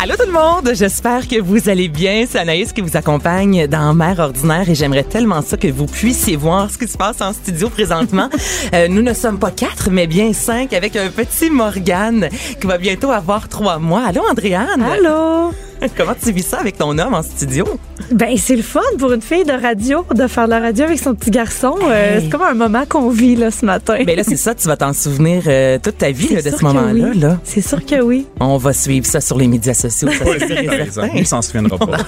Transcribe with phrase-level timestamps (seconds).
[0.00, 2.24] Allô tout le monde, j'espère que vous allez bien.
[2.28, 6.36] C'est Anaïs qui vous accompagne dans Mère ordinaire et j'aimerais tellement ça que vous puissiez
[6.36, 8.28] voir ce qui se passe en studio présentement.
[8.74, 12.28] Euh, nous ne sommes pas quatre, mais bien cinq avec un petit Morgane
[12.60, 14.02] qui va bientôt avoir trois mois.
[14.06, 14.82] Allô Andréane?
[14.82, 15.52] Allô?
[15.96, 17.64] Comment tu vis ça avec ton homme en studio?
[18.10, 20.98] Ben, c'est le fun pour une fille de radio de faire de la radio avec
[20.98, 21.74] son petit garçon.
[21.82, 22.22] Euh, Hey.
[22.24, 23.98] c'est comme un moment qu'on vit là, ce matin.
[24.06, 26.62] Ben là, c'est ça, tu vas t'en souvenir euh, toute ta vie là, de ce
[26.64, 27.08] moment-là.
[27.12, 27.18] oui.
[27.18, 27.38] Là.
[27.44, 28.26] C'est sûr que oui.
[28.40, 30.08] On va suivre ça sur les médias sociaux.
[30.10, 31.08] ça, c'est certain.
[31.14, 31.98] Il s'en souviendra pas.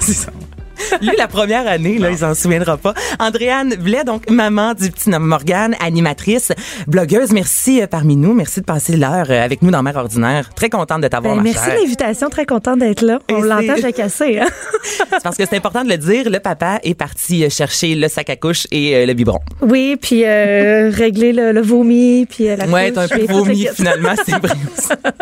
[1.01, 2.93] Lui, la première année, là, il s'en souviendra pas.
[3.19, 6.51] Andréane Blais, donc maman du petit nom Morgane, animatrice,
[6.87, 7.31] blogueuse.
[7.31, 8.33] Merci euh, parmi nous.
[8.33, 10.49] Merci de passer l'heure euh, avec nous dans Mère Ordinaire.
[10.53, 12.29] Très contente de t'avoir, Ben, ma merci de l'invitation.
[12.29, 13.19] Très contente d'être là.
[13.31, 14.39] On l'entend jacasser.
[14.39, 14.47] Hein?
[14.83, 16.29] C'est parce que c'est important de le dire.
[16.29, 19.39] Le papa est parti euh, chercher le sac à couche et euh, le biberon.
[19.61, 23.33] Oui, puis euh, régler le, le vomi, puis euh, la Ouais, couche, t'as un peu
[23.33, 24.55] vomi finalement, c'est vrai.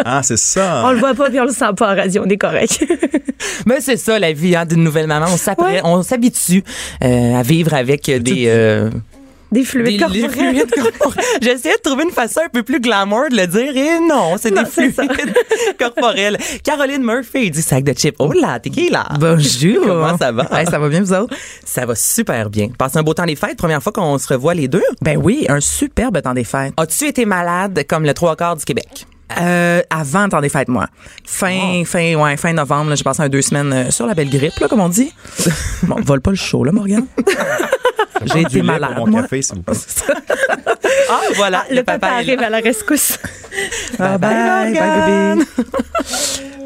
[0.06, 0.84] Ah, c'est ça.
[0.86, 2.24] On le voit pas, puis on le sent pas en radio.
[2.26, 2.84] On est correct.
[3.66, 5.26] Mais c'est ça la vie hein, d'une nouvelle maman.
[5.32, 5.38] On
[5.84, 6.64] on s'habitue
[7.04, 8.90] euh, à vivre avec des euh,
[9.52, 10.30] Des des, fluides des corporels.
[10.32, 11.24] fluides corporels.
[11.42, 14.52] J'essayais de trouver une façon un peu plus glamour de le dire et non, c'est
[14.52, 14.94] des fluides
[15.80, 16.38] corporels.
[16.64, 18.16] Caroline Murphy du sac de chips.
[18.20, 19.08] Oh là, t'es qui là?
[19.20, 19.82] Bonjour.
[19.86, 20.48] Comment ça va?
[20.52, 21.36] Hey, ça va bien, vous autres?
[21.66, 22.68] Ça va super bien.
[22.78, 23.58] Passe un beau temps les fêtes.
[23.58, 24.84] Première fois qu'on se revoit les deux?
[25.02, 26.74] Ben oui, un superbe temps des fêtes.
[26.78, 29.08] As-tu été malade comme le trois quarts du Québec?
[29.40, 30.88] Euh, avant le temps des fêtes, moi.
[31.26, 34.58] Fin, fin, ouais, fin novembre, j'ai passé un deux semaines euh, sur la belle grippe,
[34.60, 35.14] là, comme on dit.
[35.84, 37.06] bon, vole pas le show, là, Morgan.
[38.26, 39.22] j'ai été malade, pour mon moi.
[39.24, 39.76] café, s'il vous plaît.
[41.12, 41.66] Ah, voilà.
[41.72, 43.18] Le papa arrive à la rescousse.
[43.98, 45.40] Ah, bye, bye, Morgane.
[45.40, 45.46] bébé.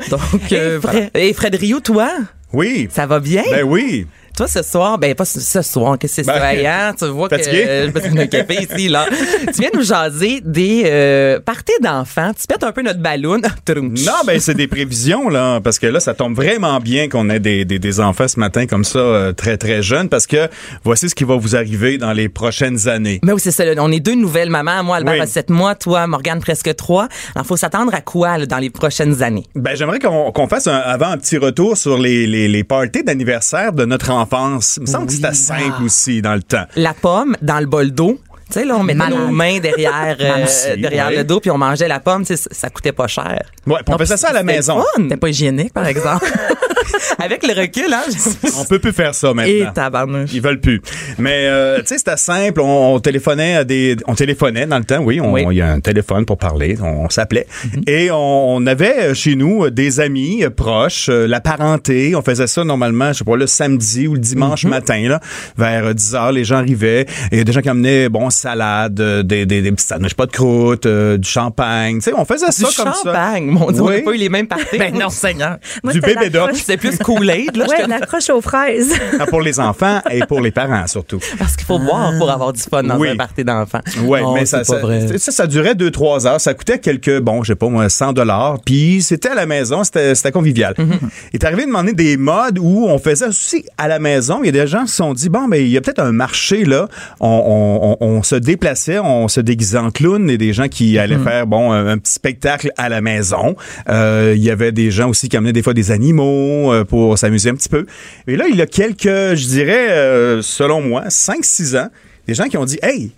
[0.10, 1.00] Donc, Et, euh, voilà.
[1.14, 2.10] Et Fred Rio, toi,
[2.52, 2.90] Oui.
[2.92, 3.44] ça va bien?
[3.50, 4.06] Ben oui.
[4.36, 6.94] Toi, ce soir, ben pas ce- soir, qu'est-ce que c'est Ben, ça, hein?
[6.98, 7.66] Tu vois que fatigué?
[7.68, 9.06] euh, j'ai besoin d'un café ici, là.
[9.54, 12.32] tu viens nous jaser des euh, parties d'enfants.
[12.40, 13.38] Tu pètes un peu notre ballon.
[13.74, 17.40] Non, ben c'est des prévisions là, parce que là, ça tombe vraiment bien qu'on ait
[17.40, 20.48] des, des, des enfants ce matin comme ça, euh, très très jeunes, parce que
[20.84, 23.20] voici ce qui va vous arriver dans les prochaines années.
[23.24, 23.66] Mais oui, c'est ça.
[23.66, 23.74] là.
[23.78, 24.84] On est deux nouvelles mamans.
[24.84, 25.20] Moi, Albert Oui.
[25.22, 25.76] a 7 mois.
[25.76, 27.08] Toi, Morgane, presque 3.
[27.36, 29.46] Alors, faut s'attendre à quoi là, dans les prochaines années?
[29.56, 33.74] Ben j'aimerais qu'on fasse un, avant un petit retour sur les, les, les parties d'anniversaire
[33.74, 34.78] de notre enfance.
[34.78, 36.66] Il me semble que c'était simple aussi dans le temps.
[36.76, 38.20] La pomme dans le bol d'eau.
[38.54, 39.18] Tu sais, là, on mettait Malade.
[39.20, 41.16] nos mains derrière, euh, derrière ouais.
[41.18, 42.24] le dos, puis on mangeait la pomme.
[42.24, 43.42] Ça, ça coûtait pas cher.
[43.66, 44.76] Ouais, on faisait ça à la C'était maison.
[44.76, 44.86] fun.
[45.04, 46.24] C'était pas hygiénique, par exemple.
[47.20, 48.04] Avec le recul, hein?
[48.60, 49.72] On peut plus faire ça Et maintenant.
[49.74, 50.30] tabarnouche.
[50.34, 50.82] Ils veulent plus.
[51.18, 52.62] Mais euh, tu sais, c'était simple.
[52.62, 55.00] On, on téléphonait à des, on téléphonait dans le temps.
[55.00, 55.56] Oui, on- il Oui.
[55.56, 56.78] y a un téléphone pour parler.
[56.82, 57.48] On, s'appelait
[57.88, 62.16] et on, on avait euh, chez nous des amis proches, euh, la parenté.
[62.16, 65.20] On faisait ça normalement, je sais pas, le samedi ou le dimanche matin là,
[65.58, 66.32] vers 10 heures.
[66.32, 69.46] Les gens arrivaient et il y a des gens qui amenaient bon salade, euh, des
[69.46, 71.96] des, des petits sandwichs pas de croûte, euh, du champagne.
[71.98, 73.00] Tu sais, on faisait Du ça comme ça.
[73.04, 73.46] champagne.
[73.46, 73.98] Mon Dieu, on Oui.
[73.98, 74.78] n'a pas eu les mêmes parties.
[74.78, 75.58] Ben non, Seigneur.
[75.84, 77.66] Moi, Du bébé croche- C'est plus Kool-Aid, là.
[77.66, 78.94] Ouais, je te- la croche aux fraises.
[79.20, 81.20] Ah, pour les enfants et pour les parents surtout.
[81.40, 83.10] Parce qu'il faut boire pour avoir du fun dans Oui.
[83.10, 83.82] un party d'enfants.
[84.06, 85.18] Ouais, Oh, mais ça, pas ça, vrai.
[85.18, 86.40] ça, ça durait deux, trois heures.
[86.42, 88.58] Ça coûtait quelques, bon, je sais pas moi, 100 dollars.
[88.66, 90.74] Puis c'était à la maison, c'était c'était convivial.
[90.78, 91.00] Mm-hmm.
[91.34, 94.40] Il est arrivé de demander des modes où on faisait aussi à la maison.
[94.44, 96.00] Il y a des gens qui se sont dit, bon, ben il y a peut-être
[96.00, 96.88] un marché là.
[97.20, 100.98] On, on, on, on se déplaçait, on se déguisait en clown et des gens qui
[100.98, 101.24] allaient Mm-hmm.
[101.26, 103.56] faire, bon, un, un petit spectacle à la maison.
[103.90, 107.18] Euh, il y avait des gens aussi qui amenaient des fois des animaux euh, pour
[107.18, 107.86] s'amuser un petit peu.
[108.28, 109.04] Et là, il y a quelques,
[109.36, 111.90] je dirais, euh, selon moi, 5-6 ans,
[112.26, 113.12] des gens qui ont dit, hey,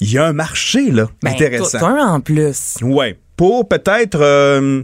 [0.00, 1.82] il y a un marché là Ben, intéressant.
[1.86, 2.74] un en plus.
[2.82, 4.82] Ouais, pour peut-être euh,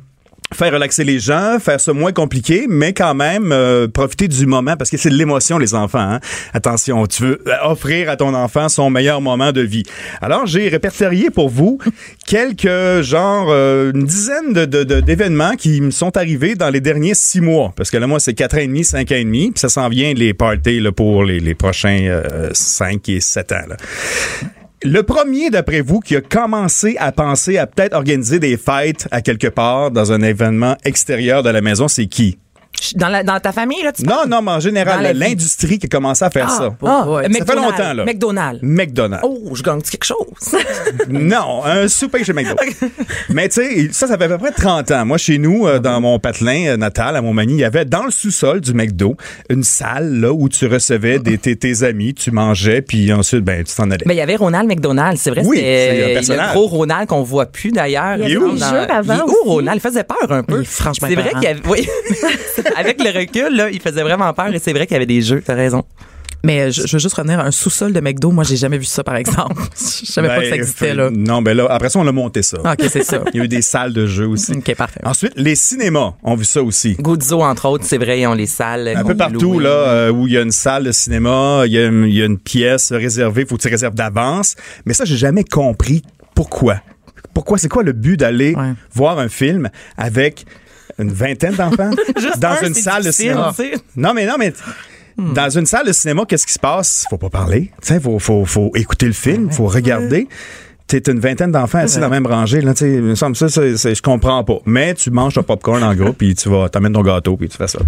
[0.52, 4.76] faire relaxer les gens, faire ça moins compliqué, mais quand même euh, profiter du moment
[4.76, 5.98] parce que c'est de l'émotion les enfants.
[6.00, 6.20] Hein?
[6.54, 9.84] Attention, tu veux euh, offrir à ton enfant son meilleur moment de vie.
[10.20, 11.78] Alors j'ai répertorié pour vous
[12.26, 16.80] quelques genre euh, une dizaine de, de- de- d'événements qui me sont arrivés dans les
[16.80, 19.24] derniers six mois parce que là moi c'est quatre ans et demi, cinq ans et
[19.24, 23.20] demi, puis ça s'en vient les parties là, pour les, les prochains euh, cinq et
[23.20, 23.66] sept ans.
[23.68, 23.76] Là.
[24.82, 29.21] Le premier, d'après vous, qui a commencé à penser à peut-être organiser des fêtes à
[29.21, 32.38] quelque part dans un événement extérieur de la maison, c'est qui?
[32.94, 34.28] Dans, la, dans ta famille, là, tu Non, parles?
[34.30, 36.70] non, mais en général, l'industrie qui a commencé à faire ça.
[36.84, 37.24] Ah, Ouais.
[37.24, 37.78] Ça fait McDonald's.
[37.78, 38.04] longtemps, là.
[38.04, 38.58] McDonald's.
[38.62, 39.24] McDonald's.
[39.28, 40.16] Oh, je gagne quelque chose?
[41.08, 42.54] Non, un souper chez McDo.
[43.28, 45.04] Mais tu sais, ça, ça fait à peu près 30 ans.
[45.04, 48.04] Moi, chez nous, euh, dans mon patelin euh, natal, à Montmagny, il y avait dans
[48.04, 49.16] le sous-sol du McDo
[49.50, 53.62] une salle là où tu recevais des, tes, tes amis, tu mangeais, puis ensuite, ben,
[53.62, 54.04] tu t'en allais.
[54.06, 57.46] Mais il y avait Ronald McDonald, c'est vrai, Oui, c'est le gros Ronald qu'on voit
[57.46, 58.16] plus d'ailleurs.
[58.16, 59.50] Il y avait dans- jeux avant Il où.
[59.50, 59.76] Ronald?
[59.84, 60.62] Il faisait peur un peu.
[60.64, 61.86] Franchement C'est vrai qu'il y avait, oui.
[62.77, 65.22] Avec le recul, là, il faisait vraiment peur et c'est vrai qu'il y avait des
[65.22, 65.84] jeux, t'as raison.
[66.42, 68.30] Mais euh, je, je veux juste revenir à un sous-sol de McDo.
[68.30, 69.60] Moi, j'ai jamais vu ça, par exemple.
[69.77, 71.10] Je savais pas que ça Ben, existait, là.
[71.12, 72.57] Non, ben là, après ça, on a monté ça.
[72.65, 73.22] Ah, OK, c'est ça.
[73.34, 74.53] Il y a eu des salles de jeux aussi.
[74.53, 75.01] OK, parfait.
[75.04, 76.97] Ensuite, les cinémas ont vu ça aussi.
[76.98, 78.89] Guzzo, entre autres, c'est vrai, ils ont les salles.
[78.97, 81.78] Un peu partout, là, euh, où il y a une salle de cinéma, il y
[81.78, 84.56] a, une- il y a une pièce réservée, faut que tu réserves d'avance.
[84.86, 86.03] Mais ça, j'ai jamais compris
[86.34, 86.77] pourquoi.
[87.34, 87.59] Pourquoi?
[87.59, 88.72] C'est quoi le but d'aller Ouais.
[88.95, 89.68] voir un film
[89.98, 90.47] avec
[91.00, 91.91] une vingtaine d'enfants
[92.38, 93.54] dans un, une salle de cinéma?
[93.97, 94.52] Non, mais non, mais
[95.16, 97.06] dans une salle de cinéma, qu'est-ce qui se passe?
[97.10, 97.70] Faut pas parler.
[97.82, 100.28] Sais, faut, faut, faut écouter le film, faut regarder.
[100.86, 102.60] T'es une vingtaine d'enfants assis dans la même rangée.
[102.60, 104.58] Là, il me semble ça, je comprends pas.
[104.66, 107.56] Mais tu manges ton popcorn en groupe, puis tu vas, t'amènes ton gâteau, puis tu
[107.56, 107.78] fais ça.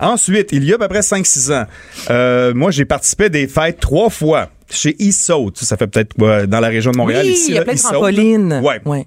[0.00, 1.66] Ensuite, il y a à peu près 5-6 ans,
[2.10, 5.52] euh, moi, j'ai participé à des fêtes trois fois chez Issault.
[5.54, 6.16] Ça fait peut-être
[6.46, 7.24] dans la région de Montréal.
[7.24, 8.60] Oui, ici, il y a là, plein de trampolines.
[8.64, 8.80] Ouais.
[8.84, 9.06] Ouais.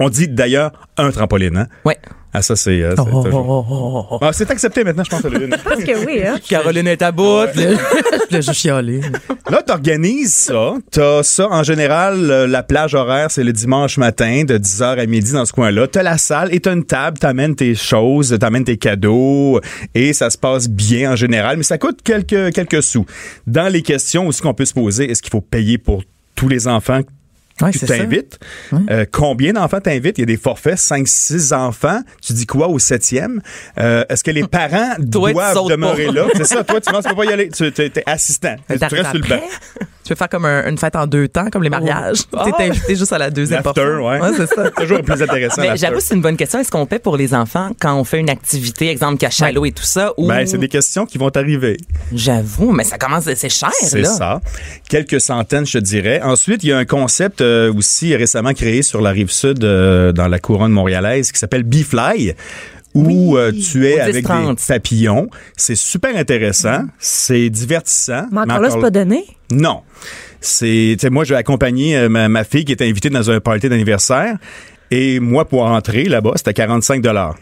[0.00, 1.56] On dit d'ailleurs un trampoline.
[1.56, 1.66] Hein?
[1.84, 1.98] Ouais.
[2.34, 2.82] Ah, ça, c'est...
[2.82, 4.18] euh, c'est Oh, toujours- oh, oh, oh, oh.
[4.22, 5.54] Ah, c'est accepté maintenant, je pense, Lune.
[5.64, 6.36] Parce que oui, hein.
[6.48, 7.44] Caroline est à bout.
[7.54, 7.60] Je
[8.36, 9.00] l'ai juste chialé.
[9.50, 10.74] Là, t'organises ça.
[10.90, 15.04] T'as ça, en général, euh, la plage horaire, c'est le dimanche matin, de 10h à
[15.06, 15.86] midi dans ce coin-là.
[15.88, 19.60] T'as la salle et t'as une table, t'amènes tes choses, t'amènes tes cadeaux,
[19.94, 23.04] et ça se passe bien en général, mais ça coûte quelques, quelques sous.
[23.46, 26.02] Dans les questions aussi qu'on peut se poser, est-ce qu'il faut payer pour
[26.34, 27.00] tous les enfants
[27.60, 28.38] Ouais, tu t'invites?
[28.90, 30.18] Euh, combien d'enfants t'invites?
[30.18, 32.00] Il y a des forfaits, 5, 6 enfants.
[32.20, 33.40] Tu dis quoi au septième?
[33.78, 36.12] Euh, est-ce que les parents doivent demeurer pas.
[36.12, 36.26] là?
[36.34, 37.48] C'est ça, toi, tu ne peux pas y aller.
[37.48, 38.56] Tu es, assistant.
[38.68, 39.40] Tu restes sur le banc.
[40.04, 42.18] Tu peux faire comme un- une fête en deux temps, comme les mariages.
[42.32, 42.38] Oh.
[42.44, 44.04] T'es invité juste à la deuxième portion.
[44.06, 44.18] ouais.
[44.36, 44.70] c'est ça.
[44.76, 45.62] Toujours le plus intéressant.
[45.62, 46.58] Mais j'avoue, c'est une bonne question.
[46.58, 49.84] Est-ce qu'on paie pour les enfants quand on fait une activité, exemple cachalot et tout
[49.84, 50.12] ça?
[50.16, 50.26] Ou...
[50.26, 51.76] Ben, c'est des questions qui vont arriver.
[52.12, 54.40] J'avoue, mais ça commence, c'est cher, C'est ça.
[54.88, 56.20] Quelques centaines, je te dirais.
[56.22, 60.12] Ensuite, il y a un concept euh, aussi récemment créé sur la rive sud, euh,
[60.12, 62.34] dans la couronne montréalaise, qui s'appelle Beefly.
[62.94, 64.66] Où euh, tu es avec des 10-30.
[64.68, 65.30] papillons.
[65.56, 66.82] C'est super intéressant.
[66.98, 68.26] C'est divertissant.
[68.30, 69.24] Mais encore là, c'est pas donné?
[69.50, 69.80] Non.
[70.42, 73.40] C'est, tu sais, moi, j'ai accompagné euh, ma, ma fille qui était invitée dans un
[73.40, 74.36] party d'anniversaire.
[74.90, 77.36] Et moi, pour entrer là-bas, c'était 45 dollars.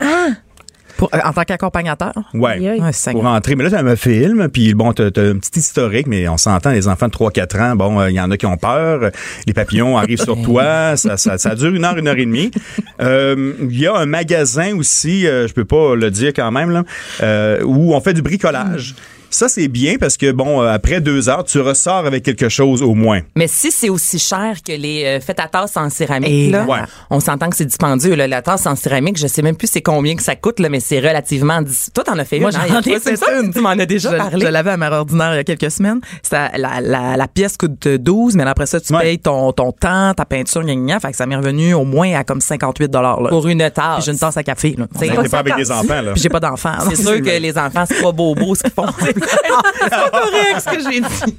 [0.96, 2.12] Pour- euh, en tant qu'accompagnateur?
[2.34, 2.38] Aïe.
[2.60, 3.56] Ouais, Pour rentrer.
[3.56, 6.70] Mais là, t'as un film, puis bon, t'as t'as un petit historique, mais on s'entend,
[6.72, 9.10] les enfants de 3-4 ans, bon, euh, il y en a qui ont peur,
[9.46, 12.50] les papillons arrivent sur toi, ça, ça, ça dure une heure, une heure et demie.
[13.00, 16.68] Euh, Il y a un magasin aussi, euh, je peux pas le dire quand même,
[16.70, 16.84] là,
[17.22, 18.94] euh, où on fait du bricolage.
[19.30, 22.82] Ça, c'est bien parce que, bon, euh, après deux heures, tu ressors avec quelque chose
[22.82, 23.20] au moins.
[23.36, 26.78] Mais si c'est aussi cher que les euh, fêtes à tasse en céramique, là, ouais.
[27.10, 28.14] on s'entend que c'est dispendieux.
[28.14, 30.68] Là, la tasse en céramique, je sais même plus c'est combien que ça coûte, là,
[30.68, 31.62] mais c'est relativement...
[31.62, 32.56] dis- Toi, t'en as fait Moi, une.
[32.56, 32.80] hein?
[32.84, 33.52] j'en ai fait ça, une.
[33.52, 34.44] Tu m'en as déjà je, parlé.
[34.44, 36.00] Je l'avais à Mère Ordinaire il y a quelques semaines.
[36.32, 39.02] La, la, la pièce coûte 12, mais après ça, tu Ouais.
[39.02, 40.98] payes ton, ton temps, ta peinture, gna, gna.
[41.00, 43.16] Fait que ça m'est revenu au moins à comme 58 là.
[43.28, 44.04] Pour une Puis tasse.
[44.04, 44.86] j'ai une tasse à café, là.
[44.98, 46.12] Puis n'est pas avec des enfants, là.
[46.16, 46.72] j'ai pas d'enfant.
[46.88, 48.86] C'est sûr que les enfants, c'est pas beau beau ce qu'ils font.
[49.20, 51.36] c'est pas correct ce que j'ai dit.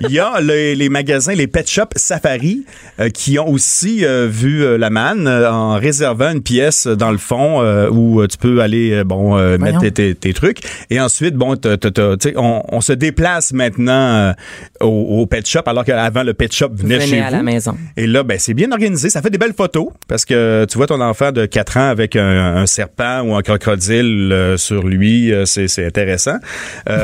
[0.00, 2.64] Il y a le- les magasins, les pet shops Safari,
[3.00, 7.10] euh, qui ont aussi euh, vu euh, la manne euh, en réservant une pièce dans
[7.10, 10.58] le fond euh, où tu peux aller euh, bon euh, mettre tes, tes- tes trucs.
[10.90, 14.32] Et ensuite, bon, t'as- t'as- t'as- tu sais, on, on se déplace maintenant euh,
[14.80, 17.36] au, au pet shop alors qu'avant le pet shop venait Venez chez à vous.
[17.36, 17.76] la maison.
[17.96, 19.10] Et là, ben c'est bien organisé.
[19.10, 22.16] Ça fait des belles photos parce que tu vois ton enfant de 4 ans avec
[22.16, 25.32] un, un serpent ou un crocodile euh, sur lui.
[25.32, 26.36] euh, c'est c'est intéressant.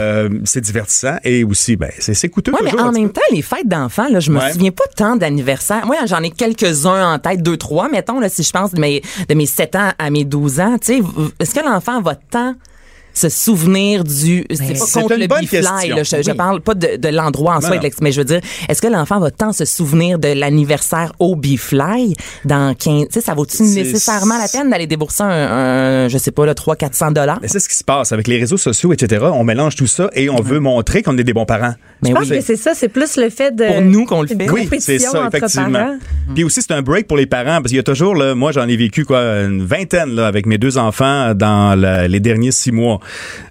[0.01, 2.87] Euh, c'est divertissant et aussi, ben c'est coûteux Ouais, mais toujours.
[2.87, 4.53] un en même temps, les fêtes d'enfants, là, je me Ouais.
[4.53, 5.87] souviens pas tant d'anniversaires.
[5.87, 9.03] Moi, j'en ai quelques-uns en tête, deux, trois, mettons, là, si je pense de mes,
[9.29, 10.77] de mes 7 ans à mes 12 ans.
[10.79, 11.03] Tu sais,
[11.39, 12.55] est-ce que l'enfant va tant
[13.21, 15.97] se souvenir du c'est pas contre une le bonne bifly question.
[15.97, 16.37] là, je, je Oui.
[16.37, 17.83] parle pas de, de l'endroit en soi non.
[18.03, 22.15] mais je veux dire est-ce que l'enfant va tant se souvenir de l'anniversaire au bifly
[22.45, 25.29] dans 15 tu sais ça vaut-tu nécessairement la peine d'aller débourser un,
[26.05, 27.39] un je sais pas là 3 400 dollars?
[27.43, 29.27] Mais c'est ce qui se passe avec les réseaux sociaux, etc.
[29.33, 31.75] On mélange tout ça et on veut montrer qu'on est des bons parents.
[32.03, 32.39] Mais Je pense oui.
[32.39, 33.67] que c'est ça, c'est plus le fait de.
[33.67, 34.51] Pour nous qu'on le fait.
[34.51, 35.73] Oui, c'est ça, entre effectivement.
[35.73, 35.99] parents.
[36.35, 38.53] Puis aussi, c'est un break pour les parents parce qu'il y a toujours, là, moi,
[38.53, 42.53] j'en ai vécu quoi, une vingtaine là, avec mes deux enfants dans la- les derniers
[42.53, 43.01] six mois.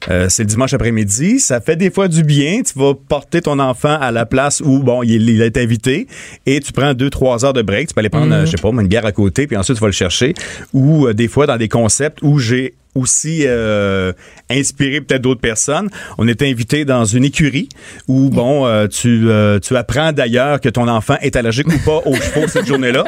[0.10, 1.40] Euh, c'est le dimanche après-midi.
[1.40, 2.62] Ça fait des fois du bien.
[2.62, 6.08] Tu vas porter ton enfant à la place où, bon, il, il est invité
[6.46, 7.90] et tu prends deux, trois heures de break.
[7.90, 9.82] Tu peux aller prendre, euh, je sais pas, une bière à côté puis ensuite tu
[9.82, 10.34] vas le chercher.
[10.74, 14.12] Ou euh, des fois dans des concepts où j'ai aussi euh,
[14.50, 15.90] inspiré peut-être d'autres personnes.
[16.18, 17.70] On était invité dans une écurie
[18.08, 22.02] où bon euh, tu euh, tu apprends d'ailleurs que ton enfant est allergique ou pas
[22.08, 23.04] aux chevaux cette journée-là.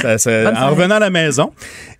[0.00, 1.52] Ça- ça- en revenant à la maison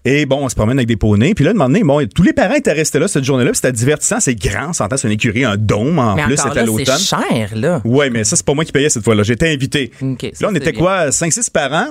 [0.09, 2.23] et bon on se promène avec des poneys puis là de moment donné bon tous
[2.23, 5.15] les parents étaient restés là cette journée-là puis c'était divertissant c'est grand s'entend c'est une
[5.15, 6.97] écurie un dôme en Mais plus c'était à l'automne.
[6.99, 7.83] c'est cher, là.
[7.85, 9.23] Ouais, mais ça, c'est pas moi qui payais cette fois-là.
[9.23, 9.91] J'étais invité.
[10.01, 10.07] Ça,
[10.41, 10.81] là, on était bien.
[10.81, 11.09] quoi?
[11.11, 11.89] 5-6 parents?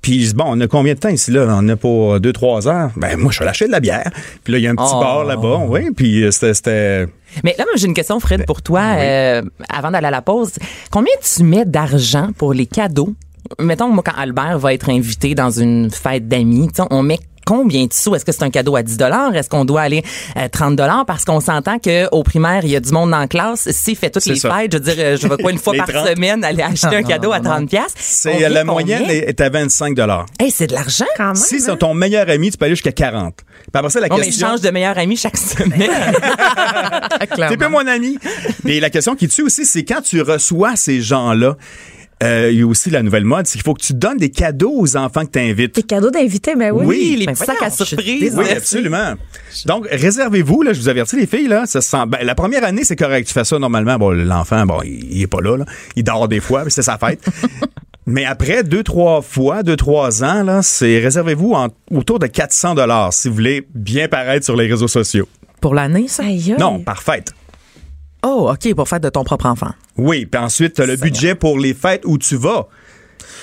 [0.00, 1.46] Puis bon, on a combien de temps ici, là?
[1.48, 2.90] On a pour 2-3 heures.
[2.96, 4.10] Ben, moi, je vais lâcher de la bière.
[4.44, 5.00] Puis là, il y a un petit Oh.
[5.00, 5.90] bar là-bas, oui.
[5.96, 7.06] Puis euh, c'était...
[7.44, 10.52] Mais là, moi, j'ai une question, Fred, pour toi, euh, avant d'aller à la pause.
[10.90, 13.14] Combien tu mets d'argent pour les cadeaux?
[13.60, 17.94] Mettons, moi, quand Albert va être invité dans une fête d'amis, on met combien de
[17.94, 18.14] sous?
[18.14, 18.98] Est-ce que c'est un cadeau à 10
[19.34, 20.04] Est-ce qu'on doit aller
[20.36, 23.70] à 30 Parce qu'on s'entend qu'au primaire, il y a du monde la classe.
[23.70, 24.54] S'il fait toutes les ça.
[24.54, 26.08] fêtes, je veux dire, euh, je vais quoi une fois par 30.
[26.08, 29.98] semaine aller acheter un cadeau à 30 C'est la moyenne est à 25
[30.38, 31.06] Hey, c'est de l'argent.
[31.16, 31.34] Quand même.
[31.36, 31.58] Si hein?
[31.64, 33.34] c'est ton meilleur ami, tu peux aller jusqu'à 40.
[33.36, 34.48] Puis après ça, la mais question...
[34.48, 35.90] change de meilleur ami chaque semaine.
[37.48, 38.18] T'es pas mon ami.
[38.64, 41.56] Mais la question qui tue aussi, c'est quand tu reçois ces gens-là,
[42.22, 44.30] euh, il y a aussi la nouvelle mode, c'est qu'il faut que tu donnes des
[44.30, 45.72] cadeaux aux enfants que tu invites.
[45.72, 46.84] Tes cadeaux d'invités, ben oui.
[46.86, 48.34] oui, les Ben petits sacs à surprise.
[48.36, 49.14] Oui, absolument.
[49.66, 52.64] Donc, réservez-vous, là, je vous avertis, les filles, là, ça se sent, ben, la première
[52.64, 53.26] année, c'est correct.
[53.28, 53.96] Tu fais ça normalement.
[53.98, 55.64] Bon, l'enfant, bon, il, il est pas là, là.
[55.96, 57.20] Il dort des fois, mais c'est sa fête.
[58.06, 62.74] mais après deux, trois fois, deux, trois ans, là, c'est, réservez-vous en- autour de 400
[62.74, 65.28] dollars si vous voulez bien paraître sur les réseaux sociaux.
[65.60, 66.22] Pour l'année, ça?
[66.24, 66.56] Aïe, aïe.
[66.58, 67.32] Non, par fête.
[68.22, 69.70] Oh, OK, pour faire de ton propre enfant.
[69.96, 72.66] Oui, puis ensuite, tu as le budget pour les fêtes où tu vas.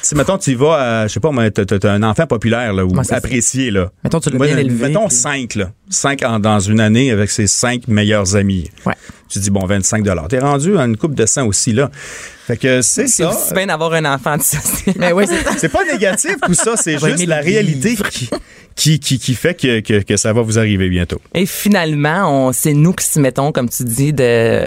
[0.02, 2.94] Si, mettons, tu y vas, à, je sais pas, t'as, un enfant populaire, là, ou
[3.10, 3.92] apprécié, là.
[4.04, 5.72] Mettons, tu l'as bien élevé, Mettons puis- cinq, là.
[5.90, 8.70] Cinq en- dans une année avec ses cinq meilleurs amis.
[8.86, 8.94] Ouais.
[9.30, 11.90] Tu dis, bon, 25 T'es rendu à une coupe de 100 aussi, là.
[12.48, 13.30] Fait que c'est C'est ça.
[13.32, 14.60] aussi bien d'avoir un enfant de ça.
[15.00, 15.52] Mais oui, c'est ça.
[15.58, 16.76] C'est pas négatif, tout ça.
[16.78, 18.30] C'est juste la réalité qui,
[18.76, 21.20] qui, qui, qui fait que, que, que ça va vous arriver bientôt.
[21.34, 24.64] Et finalement, on, c'est nous qui se mettons, comme tu dis, de,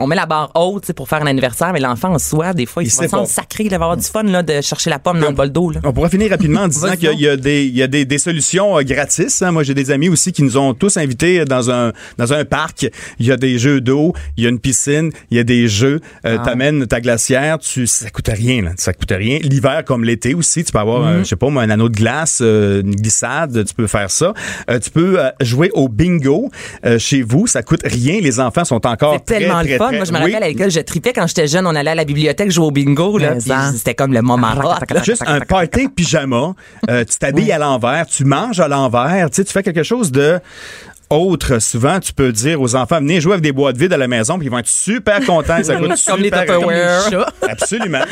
[0.00, 2.82] on met la barre haute pour faire un anniversaire, mais l'enfant en soi, des fois,
[2.82, 5.20] il, Il se sent sacré, il va avoir du fun là, de chercher la pomme
[5.20, 5.70] dans le bol d'eau.
[5.70, 5.80] là.
[5.84, 8.04] On pourrait finir rapidement en disant qu'il y a- y des, il y a des,
[8.04, 9.42] des solutions euh, gratis.
[9.42, 9.52] hein.
[9.52, 12.86] Moi, j'ai des amis aussi qui nous ont tous invités dans un, dans un parc.
[13.18, 15.68] Il y a des jeux d'eau, il y a une piscine, il y a des
[15.68, 16.00] jeux.
[16.26, 18.62] Euh, T'amènes ta glacière, tu, ça coûte rien.
[18.62, 18.70] Là.
[18.76, 19.38] Ça coûte rien.
[19.42, 21.96] L'hiver comme l'été aussi, tu peux avoir, un, je sais pas, moi, un anneau de
[21.96, 24.32] glace, euh, une glissade, tu peux faire ça.
[24.70, 26.50] Euh, tu peux euh, jouer au bingo
[26.84, 27.46] euh, chez vous.
[27.46, 28.18] Ça coûte rien.
[28.20, 29.88] Les enfants sont encore C'est tellement très, le fun.
[29.88, 30.24] très- Moi, je me Oui.
[30.32, 31.66] rappelle à l'école, je tripais quand j'étais jeune.
[31.66, 33.18] On allait à la bibliothèque jouer au bingo.
[33.18, 33.72] Là, ça.
[33.72, 34.90] c'était comme le moment rock.
[34.90, 35.02] là.
[35.02, 36.54] Juste un party pyjama,
[36.90, 40.10] euh, tu t'habilles à l'envers, tu manges à l'envers, tu sais, tu fais quelque chose
[40.12, 40.38] de
[41.10, 41.58] autre.
[41.58, 44.38] Souvent, tu peux dire aux enfants, venez jouer avec des boîtes vides à la maison,
[44.38, 45.62] puis ils vont être super contents.
[45.62, 47.04] Ça coûte Comme super Tupperware.
[47.04, 47.32] Comme les chats.
[47.48, 48.04] Absolument.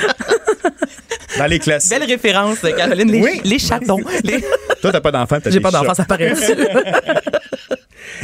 [1.39, 1.91] Dans les classiques.
[1.99, 3.11] Belle référence, Caroline.
[3.11, 3.41] Les, Oui.
[3.45, 4.01] les chatons.
[4.25, 4.45] Les-
[4.83, 6.35] Toi, t'as pas d'enfant, t'as J'ai pas d'enfant, ça paraît.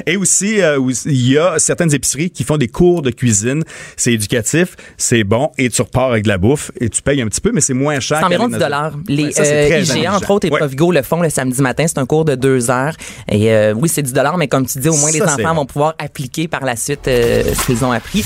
[0.07, 3.63] Et aussi, euh, aussi, il y a certaines épiceries qui font des cours de cuisine.
[3.97, 7.27] C'est éducatif, c'est bon, et tu repars avec de la bouffe, et tu payes un
[7.29, 8.19] petit peu, mais c'est moins cher.
[8.19, 8.93] C'est environ qu'aller 10 dans- dollars.
[9.09, 10.15] Les Ouais, ça, euh, IGA, amusant.
[10.17, 10.59] entre autres, et Ouais.
[10.59, 11.85] Provigo le font le samedi matin.
[11.87, 12.95] C'est un cours de deux heures.
[13.31, 15.55] Et euh, oui, c'est 10 dollars, mais comme tu dis, au moins les Ça, enfants
[15.55, 18.25] vont pouvoir appliquer par la suite euh, ce qu'ils ont appris.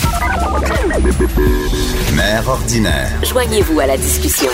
[2.15, 3.09] Mère ordinaire.
[3.23, 4.51] Joignez-vous à la discussion.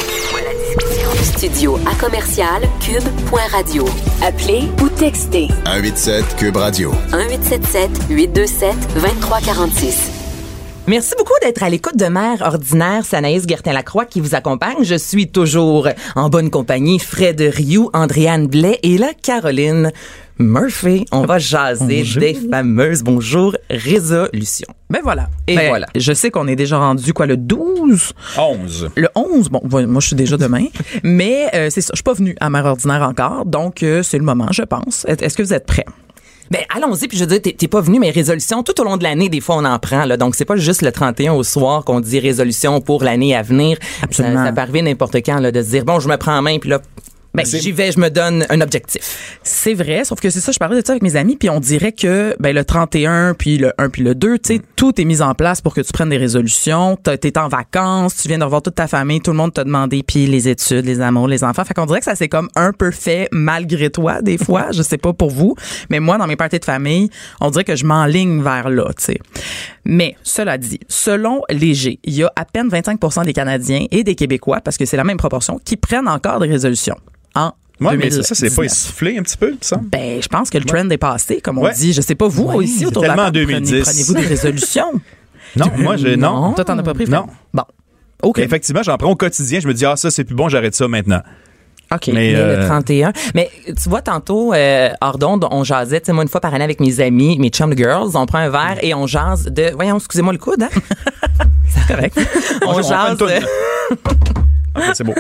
[1.27, 3.85] Studio à commercial cube.radio.
[4.23, 6.93] Appelez ou textez 187 Cube Radio.
[7.13, 10.11] 1877 827 2346.
[10.87, 13.05] Merci beaucoup d'être à l'écoute de Mère Ordinaire.
[13.05, 14.77] C'est Anaïs Gertin-Lacroix qui vous accompagne.
[14.83, 17.01] Je suis toujours en bonne compagnie.
[17.01, 19.91] Fred Rioux, Andréane Blais et là, Caroline
[20.39, 21.05] Murphy.
[21.13, 22.21] On va jaser Bonjour.
[22.21, 24.69] des fameuses bonjour résolutions.
[24.91, 25.29] Ben voilà.
[25.47, 25.87] Et Ben, voilà.
[25.97, 28.13] Je sais qu'on est déjà rendu, quoi, le 12?
[28.39, 28.91] 11.
[28.97, 30.67] Le 11, bon, moi je suis déjà demain,
[31.03, 34.19] mais euh, c'est ça, je suis pas venue à Mère Ordinaire encore, donc euh, c'est
[34.19, 35.05] le moment, je pense.
[35.09, 35.87] Est- Est-ce que vous êtes prêts?
[36.49, 38.97] Ben allons-y puis je veux dire t'es t'es pas venu mais résolutions tout au long
[38.97, 41.43] de l'année des fois on en prend là donc c'est pas juste le 31 au
[41.43, 43.79] soir qu'on dit résolution pour l'année à venir.
[44.01, 44.37] Absolument.
[44.37, 46.43] Ça, ça peut arriver n'importe quand là de se dire bon je me prends en
[46.43, 46.81] main puis là
[47.37, 49.39] ben, j'y vais je me donne un objectif.
[49.43, 51.61] C'est vrai, sauf que c'est ça, je parlais de ça avec mes amis, puis on
[51.61, 55.05] dirait que ben, le 31, puis le 1, puis le 2, tu sais, tout est
[55.05, 56.97] mis en place pour que tu prennes des résolutions.
[56.97, 60.03] T'es en vacances, tu viens de revoir toute ta famille, tout le monde t'a demandé,
[60.03, 61.65] puis les études, les amours, les enfants.
[61.65, 64.69] Fait qu'on dirait que ça c'est comme un peu fait malgré toi, des fois.
[64.73, 65.55] je sais pas pour vous,
[65.91, 69.05] mais moi, dans mes parties de famille, on dirait que je m'enligne vers là, tu
[69.05, 69.19] sais.
[69.85, 74.15] Mais, cela dit, selon Léger, il y a à peine 25 des Canadiens et des
[74.15, 76.97] Québécois, parce que c'est la même proportion, qui prennent encore des résolutions
[77.37, 78.27] en Ouais, mais 2019.
[78.27, 79.79] ça, c'est pas essoufflé un petit peu, ça?
[79.83, 81.75] Ben, je pense que le trend est passé, comme on Ouais.
[81.75, 81.93] dit.
[81.93, 83.83] Je sais pas, vous, Ouais, ici, autour de la table, prenez- 2010.
[83.83, 84.93] prenez-vous des résolutions?
[85.57, 86.53] Non, moi, je, non.
[86.53, 87.07] Toi, t'en as pas pris?
[87.09, 87.27] Non.
[87.55, 87.63] Bon.
[88.23, 88.39] OK.
[88.41, 89.59] Effectivement, j'en prends au quotidien.
[89.61, 91.21] Je me dis, ah, ça, c'est plus bon, j'arrête ça maintenant.
[91.93, 92.11] OK.
[92.13, 93.13] Mais, euh, le 31.
[93.35, 96.53] Mais tu vois, tantôt, euh, hors d'onde, on jasait, tu sais, moi, une fois par
[96.53, 99.71] année avec mes amis, mes chum girls, on prend un verre et on jase de...
[99.75, 100.69] Voyons, excusez-moi le coude, hein?
[101.69, 102.19] C'est correct.
[102.67, 103.17] on, On jase...
[103.17, 103.31] toune.
[104.77, 105.15] Ok, c'est beau.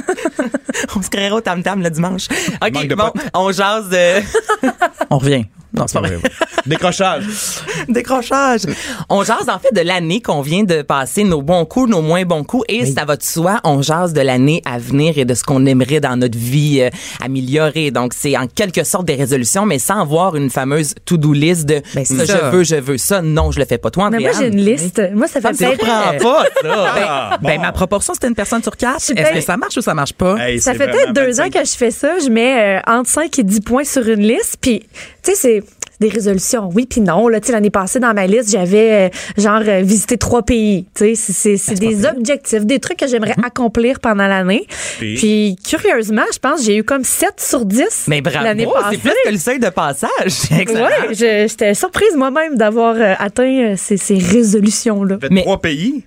[0.96, 2.28] on se créera au tam-tam le dimanche.
[2.62, 4.22] OK, bon, on jase de...
[5.10, 5.44] On revient.
[5.76, 6.18] Non, c'est pas vrai.
[6.66, 7.25] Décrochage.
[7.88, 8.62] Décrochage.
[9.09, 12.25] On jase en fait de l'année qu'on vient de passer, nos bons coups, nos moins
[12.25, 15.35] bons coups, et ça va de soi, on jase de l'année à venir et de
[15.35, 16.90] ce qu'on aimerait dans notre vie euh,
[17.25, 17.90] améliorer.
[17.90, 21.83] Donc c'est en quelque sorte des résolutions, mais sans avoir une fameuse to-do list de
[21.95, 22.38] Ben, ça, ça.
[22.50, 23.23] je veux, je veux ça.
[23.23, 23.90] Non, je le fais pas.
[23.90, 24.52] Toi, Mais moi, Andréane?
[24.52, 25.02] j'ai une liste.
[25.14, 26.95] Moi, ça fait Ça me pas, ça.
[27.09, 27.62] Ah, Ben, bon.
[27.62, 28.97] ma proportion, c'était une personne sur quatre.
[28.97, 30.37] Est-ce que ça marche ou ça marche pas?
[30.37, 31.45] Hey, Ça fait peut-être deux 25.
[31.56, 32.18] ans que je fais ça.
[32.18, 34.56] Je mets euh, entre 5 et 10 points sur une liste.
[34.61, 34.83] Puis,
[35.26, 35.62] tu sais, c'est
[35.99, 36.68] des résolutions.
[36.75, 37.26] Oui, puis non.
[37.28, 40.85] Là, l'année passée, dans ma liste, j'avais euh, genre euh, visité trois pays.
[40.95, 44.66] Tu sais, c'est- c'est c'est des objectifs, des trucs que j'aimerais accomplir pendant l'année.
[44.99, 45.14] Puis?
[45.16, 49.00] Puis, curieusement, je pense que j'ai eu comme 7 sur 10 Mais l'année bravo, passée.
[49.02, 50.11] c'est plus que le seuil de passage.
[50.61, 50.85] Excellent.
[50.85, 55.16] Ouais, je- j'étais surprise moi-même d'avoir euh, atteint euh, ces, ces résolutions-là.
[55.30, 56.04] Mais- trois pays?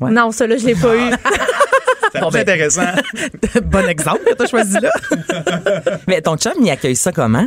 [0.00, 0.10] Ouais.
[0.10, 1.10] Non, ça là, je l'ai pas eu.
[2.12, 2.82] C'est Bon, ben- intéressant.
[3.64, 4.90] bon exemple que t'as choisi là.
[6.08, 7.46] Mais ton chum, il accueille ça comment?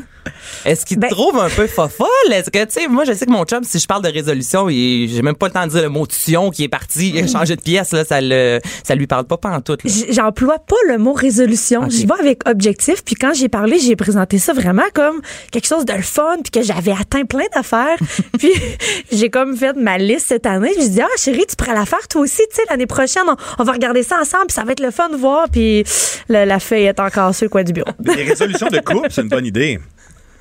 [0.66, 2.08] Est-ce qu'il Ben- te trouve un peu fofolle?
[2.32, 4.70] Est-ce que, tu sais, moi, je sais que mon chum, si je parle de résolution,
[4.70, 7.24] il- j'ai même pas le temps de dire le mot tion qui est parti, il
[7.24, 9.90] a changé de pièce, là, ça le, ça lui parle pas pantoute, là.
[9.92, 11.82] J- J'emploie pas le mot résolution.
[11.86, 11.90] Ok.
[11.92, 13.04] J'y vais avec objectif.
[13.04, 16.62] Puis quand j'ai parlé, j'ai présenté ça vraiment comme quelque chose de fun, puis que
[16.62, 17.98] j'avais atteint plein d'affaires.
[18.38, 18.52] puis
[19.12, 20.72] j'ai comme fait ma liste cette année.
[20.78, 22.41] Je me dit, ah chérie, tu pourrais la faire toi aussi.
[22.50, 24.92] Tu sais, l'année prochaine, on, on va regarder ça ensemble, puis ça va être le
[24.92, 25.48] fun de voir.
[25.50, 25.84] Puis
[26.30, 27.92] la, la feuille est encore sur le coin du bureau.
[28.04, 29.80] Les résolutions de couple, c'est une bonne idée.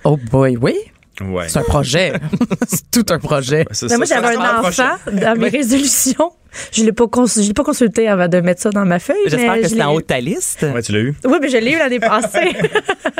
[0.04, 0.76] Oh boy, oui.
[1.20, 1.48] Ouais.
[1.48, 2.14] C'est un projet.
[2.68, 3.66] c'est tout un projet.
[3.72, 6.32] C'est Mais ça, moi, j'avais un enfant dans mes résolutions.
[6.72, 9.16] Je l'ai pas consulté, je l'ai pas consulté avant de mettre ça dans ma feuille.
[9.26, 10.62] J'espère que je c'est en haut de ta liste.
[10.62, 11.14] Ouais, tu l'as eu.
[11.24, 12.52] Oui, mais je l'ai eu l'année passée.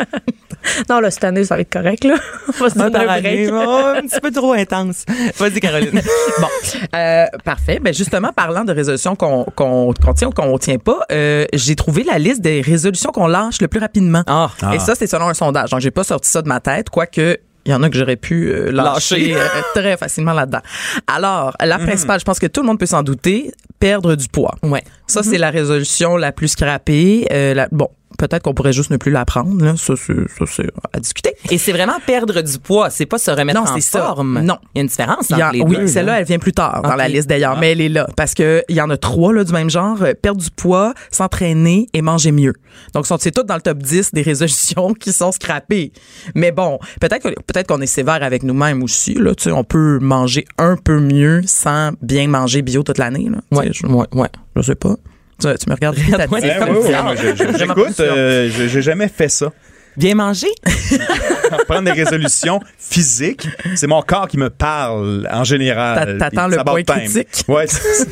[0.88, 2.16] non, là, cette année, ça va être correct, là.
[2.48, 5.04] On va se Un donner un année, oh, un petit peu trop intense.
[5.38, 6.00] Vas-y, Caroline.
[6.40, 6.46] Bon,
[6.94, 7.80] euh, parfait.
[7.82, 11.76] Ben justement, parlant de résolutions qu'on qu'on qu'on tient ou qu'on tient pas, euh, j'ai
[11.76, 14.22] trouvé la liste des résolutions qu'on lâche le plus rapidement.
[14.26, 14.50] Ah.
[14.72, 15.70] Et ça, c'est selon un sondage.
[15.70, 18.16] Donc, j'ai pas sorti ça de ma tête, quoique il y en a que j'aurais
[18.16, 19.36] pu euh, lâcher Lâcher.
[19.36, 20.60] euh, très facilement là-dedans.
[21.06, 24.54] Alors, la principale, je pense que tout le monde peut s'en douter, perdre du poids.
[24.62, 24.82] Ouais.
[25.06, 27.26] Ça, c'est la résolution la plus scrappée.
[27.32, 27.88] Euh, la- bon,
[28.20, 29.64] peut-être qu'on pourrait juste ne plus la prendre.
[29.64, 29.74] Là.
[29.76, 31.32] Ça, c'est à discuter.
[31.50, 34.00] Et c'est vraiment perdre du poids, c'est pas se remettre Non, en c'est ça.
[34.02, 34.40] forme.
[34.42, 34.58] Non.
[34.74, 35.86] Il y a une différence entre en- les oui, deux.
[35.86, 38.62] celle-là, elle vient plus tard dans la liste d'ailleurs, mais elle est là parce que
[38.68, 42.02] il y en a trois là, du même genre euh, perdre du poids, s'entraîner et
[42.02, 42.52] manger mieux.
[42.94, 45.92] Donc, sont c'est tout dans le top 10 des résolutions qui sont scrappées.
[46.34, 49.14] Mais bon, peut-être que peut-être qu'on est sévère avec nous-mêmes aussi.
[49.14, 53.28] Là, tu sais, on peut manger un peu mieux sans bien manger bio toute l'année.
[53.52, 54.28] Je, ouais, ouais.
[54.56, 54.96] je sais pas.
[55.40, 57.14] Tu, tu me regardes je- Vraiment
[57.58, 59.52] J'écoute, euh, j'ai jamais fait ça.
[59.96, 60.46] Bien manger?
[61.68, 66.18] Prendre des résolutions physiques, c'est mon corps qui me parle en général.
[66.18, 66.96] T'a- t'attends le point time.
[67.12, 67.44] critique.
[67.48, 68.06] Ouais, c'est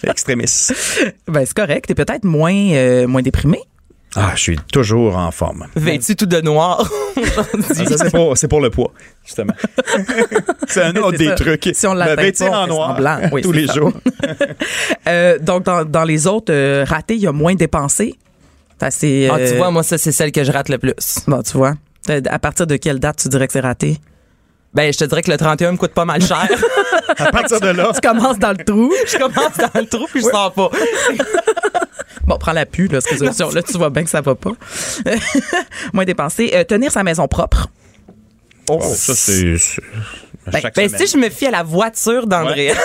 [0.00, 0.74] c'est extrémiste.
[1.28, 1.86] Ben, c'est correct.
[1.86, 3.58] T'es peut-être moins euh, moins déprimé.
[4.20, 5.66] Ah, je suis toujours en forme.
[5.76, 8.92] Vêtu tout de noir Ah, ça, c'est pour, le poids,
[9.24, 9.54] justement.
[10.68, 11.34] c'est un autre des ça.
[11.34, 11.70] trucs.
[11.72, 13.20] Si on l'atteint vêtir en noir semblant.
[13.32, 13.74] Oui, tous les ça.
[13.74, 13.92] jours.
[15.06, 18.16] Euh, donc, dans, dans les autres euh, ratés, il y a moins dépensé.
[18.80, 20.94] Ah, tu euh, vois, moi, ça, c'est celle que je rate le plus.
[21.26, 21.74] Bon, tu vois.
[22.10, 23.98] Euh, À partir de quelle date tu dirais que c'est raté?
[24.74, 26.46] Ben, je te dirais que le 31 me coûte pas mal cher.
[27.16, 28.92] À partir de là, Tu commences dans le trou.
[29.06, 30.70] je commence dans le trou puis je sors pas.
[32.26, 33.50] Bon, prends la pu, là, cette résolution.
[33.50, 34.52] Là, tu vois bien que ça va pas.
[35.94, 36.50] moins dépensé.
[36.52, 37.68] Euh, tenir sa maison propre.
[38.68, 39.56] oh, ça, c'est.
[40.46, 40.98] Ben, semaine.
[40.98, 42.72] si je me fie à la voiture d'André.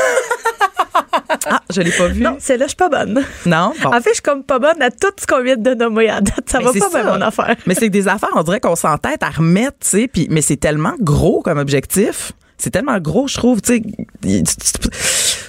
[1.49, 2.21] Ah, je l'ai pas vu.
[2.21, 3.23] Non, celle-là, je suis pas bonne.
[3.45, 3.73] Non?
[3.81, 3.89] Bon.
[3.89, 6.21] En fait, je suis comme pas bonne à tout ce qu'on vient de nommer à
[6.21, 6.49] date.
[6.49, 7.55] Ça Mais va pas bien, mon affaire.
[7.65, 10.41] Mais c'est que des affaires, on dirait qu'on s'entête à remettre, tu sais, puis mais
[10.41, 12.31] c'est tellement gros comme objectif.
[12.57, 13.81] C'est tellement gros, je trouve, tu sais.
[14.21, 14.89] Tu, tu-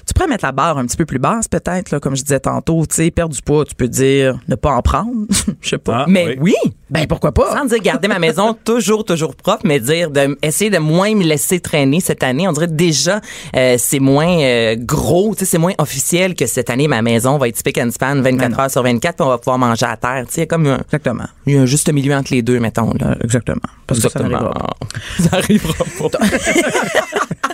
[0.07, 2.41] tu pourrais mettre la barre un petit peu plus basse, peut-être, là, comme je disais
[2.41, 5.13] tantôt, tu sais, perdre du poids, tu peux dire ne pas en prendre,
[5.61, 6.01] je sais pas.
[6.03, 6.55] Ah, Mais oui.
[6.91, 7.57] Ben pourquoi pas?
[7.57, 11.25] Sans dire garder ma maison toujours, toujours propre, mais dire de essayer de moins me
[11.25, 12.47] laisser traîner cette année.
[12.47, 13.21] On dirait déjà
[13.57, 17.39] euh, c'est moins euh, gros, tu sais, c'est moins officiel que cette année ma maison
[17.39, 19.97] va être spick and span 24 heures sur 24 puis on va pouvoir manger à
[19.97, 20.25] terre.
[20.27, 21.25] Tu sais, il y a comme un, Exactement.
[21.47, 22.93] il y a un juste milieu entre les deux, mettons.
[23.01, 23.17] Là.
[23.23, 23.61] Exactement.
[23.87, 24.51] Parce que ça Exactement.
[24.51, 24.87] n'arrivera pas.
[25.31, 26.19] Ça arrivera pas.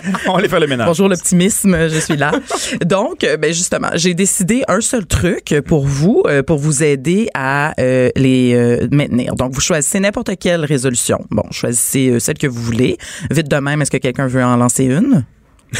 [0.27, 0.87] On va aller faire le ménage.
[0.87, 2.31] Bonjour l'optimisme, je suis là.
[2.85, 7.29] Donc, euh, ben justement, j'ai décidé un seul truc pour vous, euh, pour vous aider
[7.35, 9.35] à euh, les euh, maintenir l'avenir.
[9.35, 11.19] Donc, vous choisissez n'importe quelle résolution.
[11.29, 12.97] Bon, choisissez euh, celle que vous voulez.
[13.29, 15.25] Vite de même, est-ce que quelqu'un veut en lancer une?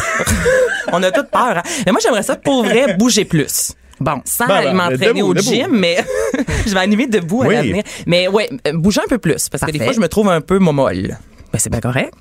[0.93, 1.58] On a toute peur.
[1.58, 1.63] hein.
[1.86, 3.73] Mais moi, j'aimerais ça pour vrai bouger plus.
[3.99, 5.47] Bon, Sans Ben, ben, m'entraîner debout, au debout.
[5.51, 5.97] gym, mais
[6.65, 7.56] je vais animer debout Oui.
[7.56, 7.84] à l'avenir.
[8.08, 9.47] Mais ouais, euh, bouger un peu plus.
[9.49, 11.17] Parce que des fois, je me trouve un peu momolle.
[11.54, 12.12] ben, c'est bien correct.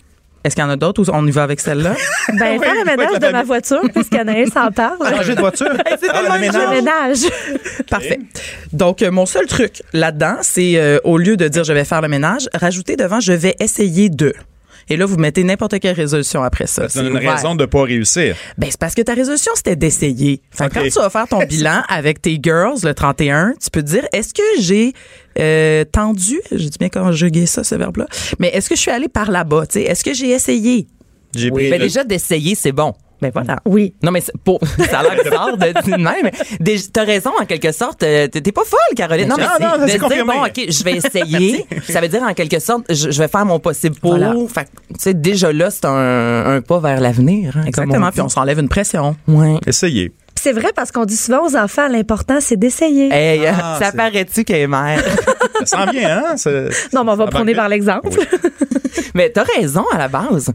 [0.42, 1.94] Est-ce qu'il y en a d'autres ou on y va avec celle-là?
[2.38, 4.96] Ben, Oui, faire le ménage de ma voiture, puisqu'Anaïs en parle.
[5.16, 5.66] Changer de voiture.
[6.12, 6.70] Ah, le Le ménage.
[6.70, 7.18] ménage.
[7.90, 8.20] Parfait.
[8.72, 12.00] Donc, euh, mon seul truc là-dedans, c'est euh, au lieu de dire je vais faire
[12.00, 14.32] le ménage, rajouter devant je vais essayer de.
[14.90, 16.88] Et là, vous mettez n'importe quelle résolution après ça.
[16.88, 17.36] C'est une ouvert.
[17.36, 18.34] raison de pas réussir.
[18.58, 20.42] Ben, c'est parce que ta résolution, c'était d'essayer.
[20.50, 20.84] Fait que Ok.
[20.84, 24.06] quand tu vas faire ton bilan avec tes girls le 31, tu peux te dire,
[24.12, 24.92] est-ce que j'ai
[25.38, 28.06] euh, tendu, j'ai dit bien conjugué ça, ce verbe-là,
[28.40, 29.66] mais est-ce que je suis allée par là-bas?
[29.66, 29.82] tu sais?
[29.84, 30.88] Est-ce que j'ai essayé?
[31.36, 31.62] J'ai Oui.
[31.62, 32.92] pris Mais le- déjà, d'essayer, c'est bon.
[33.22, 33.60] Ben voilà.
[33.66, 33.94] Oui.
[34.02, 36.30] Non, mais pour, ça a l'air bizarre de dire de même.
[36.92, 38.02] T'as raison, en quelque sorte.
[38.02, 39.28] euh, T'es pas folle, Caroline.
[39.28, 40.32] Non, mais Ah, c'est non, de dire, confirmé.
[40.34, 41.66] bon, OK, je vais essayer.
[41.88, 44.12] ça veut dire, en quelque sorte, je, je vais faire mon possible pour.
[44.16, 44.34] Voilà.
[44.48, 47.56] Fait que, tu sais, déjà là, c'est un, un pas vers l'avenir.
[47.56, 48.10] hein, Exactement.
[48.10, 49.16] Puis on s'enlève une pression.
[49.28, 49.56] Ouais.
[49.66, 50.12] Essayez.
[50.40, 53.12] C'est vrai parce qu'on dit souvent aux enfants, l'important, c'est d'essayer.
[53.12, 55.02] Hey, euh, Ah, ça paraît-tu qu'elle est mère?
[55.66, 56.34] Ça sent bien, hein?
[56.94, 58.08] Non, mais on va prôner ben, par l'exemple.
[59.14, 60.50] mais t'as raison à la base.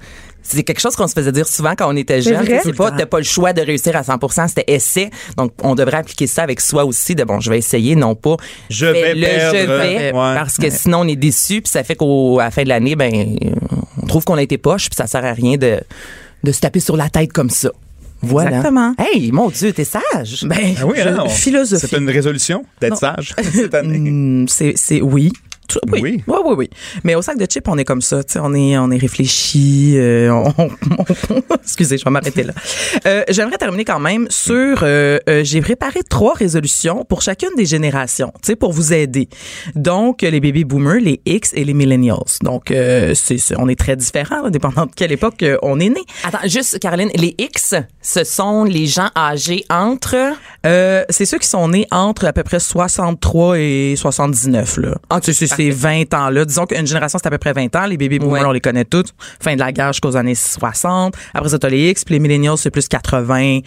[0.48, 2.46] C'est quelque chose qu'on se faisait dire souvent quand on était jeune.
[2.64, 5.10] C'est pas, t'as pas le choix de réussir à 100 c'était essai.
[5.38, 8.38] Donc, on devrait appliquer ça avec soi aussi de bon, je vais essayer, non pas.
[8.70, 9.58] Je vais fais-le, perdre.
[9.58, 10.36] je vais, Ouais.
[10.36, 12.96] parce que sinon on est déçu puis ça fait qu'au à la fin de l'année
[12.96, 13.38] ben
[14.02, 15.80] on trouve qu'on a été poche puis ça sert à rien de
[16.44, 17.72] de se taper sur la tête comme ça.
[18.22, 18.50] Voilà.
[18.58, 18.94] Exactement.
[19.00, 20.44] Hey, mon dieu, t'es sage.
[20.44, 21.88] Ben, Ah oui, je- on- philosophie.
[21.90, 24.46] C'est une résolution d'être sage cette année.
[24.48, 25.32] C'est c'est oui.
[25.68, 26.00] Tout- Oui.
[26.04, 26.24] Oui.
[26.28, 26.70] oui, oui, oui.
[27.04, 28.24] Mais au sac de chips, on est comme ça.
[28.24, 29.94] tu sais, On est, on est réfléchi.
[29.98, 30.70] euh, on- on-
[31.64, 32.54] excusez, je vais m'arrêter là.
[33.08, 34.80] Euh, J'aimerais terminer quand même sur.
[34.84, 39.28] euh, euh, J'ai préparé trois résolutions pour chacune des générations, tu sais, pour vous aider.
[39.76, 42.18] Donc, les baby boomers, les X et les millennials.
[42.44, 45.80] Donc, euh, c'est, c'est- on est très différents, là, dépendant de quelle époque euh, on
[45.80, 46.02] est né.
[46.24, 50.16] Attends, juste Caroline, les X, ce sont les gens âgés entre?
[50.66, 54.96] Euh, c'est ceux qui sont nés entre à peu près 63 et 79 là.
[55.22, 56.46] Sais, c'est ces 20 ans là.
[56.46, 58.48] Disons qu'une génération c'est à peu près 20 ans, les baby boomers Ouais.
[58.48, 59.06] on les connaît tous.
[59.40, 61.16] Fin de la guerre jusqu'aux années 60.
[61.34, 63.60] Après ça t'as les X, puis les millennials c'est plus 80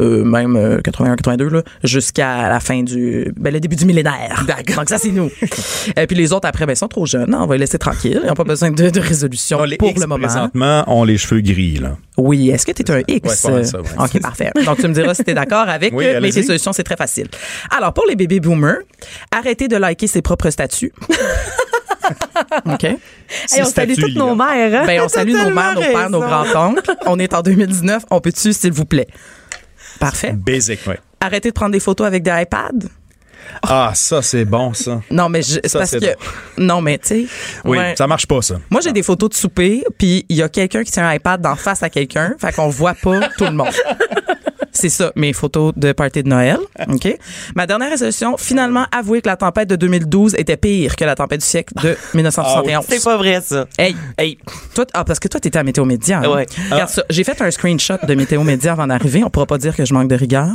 [0.00, 4.44] euh, même euh, 81 82 là jusqu'à la fin du ben le début du millénaire.
[4.46, 4.76] D'accord.
[4.76, 5.30] Donc ça c'est nous.
[5.96, 7.78] Et puis les autres après ben ils sont trop jeunes, hein, on va les laisser
[7.78, 10.26] tranquilles, ils ont pas besoin de, de résolution pour X, le moment.
[10.26, 11.96] présentement, ont les cheveux gris, là.
[12.18, 13.44] Oui, est-ce que tu es un X?
[13.44, 13.86] Ouais, ça, ouais.
[13.98, 14.50] OK, parfait.
[14.64, 16.36] Donc, tu me diras si tu es d'accord avec Oui, mes allez-y.
[16.40, 17.26] résolutions, c'est très facile.
[17.76, 18.78] Alors, pour les bébés boomers,
[19.30, 20.92] arrêtez de liker ses propres statuts.
[22.66, 22.84] OK?
[22.84, 22.98] Hey,
[23.62, 24.82] on salue toutes nos mères.
[24.82, 24.86] Hein?
[24.86, 26.82] Ben, on salue nos mères, nos pères, nos grands-oncles.
[27.06, 28.04] On est en 2019.
[28.10, 29.08] On peut-tu, s'il vous plaît?
[29.98, 30.32] Parfait.
[30.32, 30.94] Basic, oui.
[31.20, 32.86] Arrêtez de prendre des photos avec des iPads.
[33.62, 35.00] Ah, ça, c'est bon, ça.
[35.10, 36.14] Non, mais je- c'est Ça, parce que.
[36.58, 37.26] Non, mais tu sais.
[37.64, 37.94] Oui, ouais.
[37.96, 38.56] ça marche pas, ça.
[38.70, 41.40] Moi, j'ai des photos de souper, puis il y a quelqu'un qui tient un iPad
[41.40, 43.68] d'en face à quelqu'un, fait qu'on voit pas tout le monde.
[44.76, 46.58] C'est ça, mes photos de party de Noël.
[46.88, 47.08] OK?
[47.54, 51.40] Ma dernière résolution, finalement, avouer que la tempête de 2012 était pire que la tempête
[51.40, 52.84] du siècle de 1971.
[52.88, 53.66] C'est pas vrai ça.
[53.78, 54.38] Hey, Hey,
[54.74, 56.20] toi, ah, parce que toi, t'étais à Météo Média.
[56.22, 56.28] hein?
[56.34, 56.46] Ouais.
[56.70, 57.02] Regarde ça.
[57.10, 59.22] J'ai fait un screenshot de Météo Média avant d'arriver.
[59.24, 60.48] On pourra pas dire que je manque de rigueur.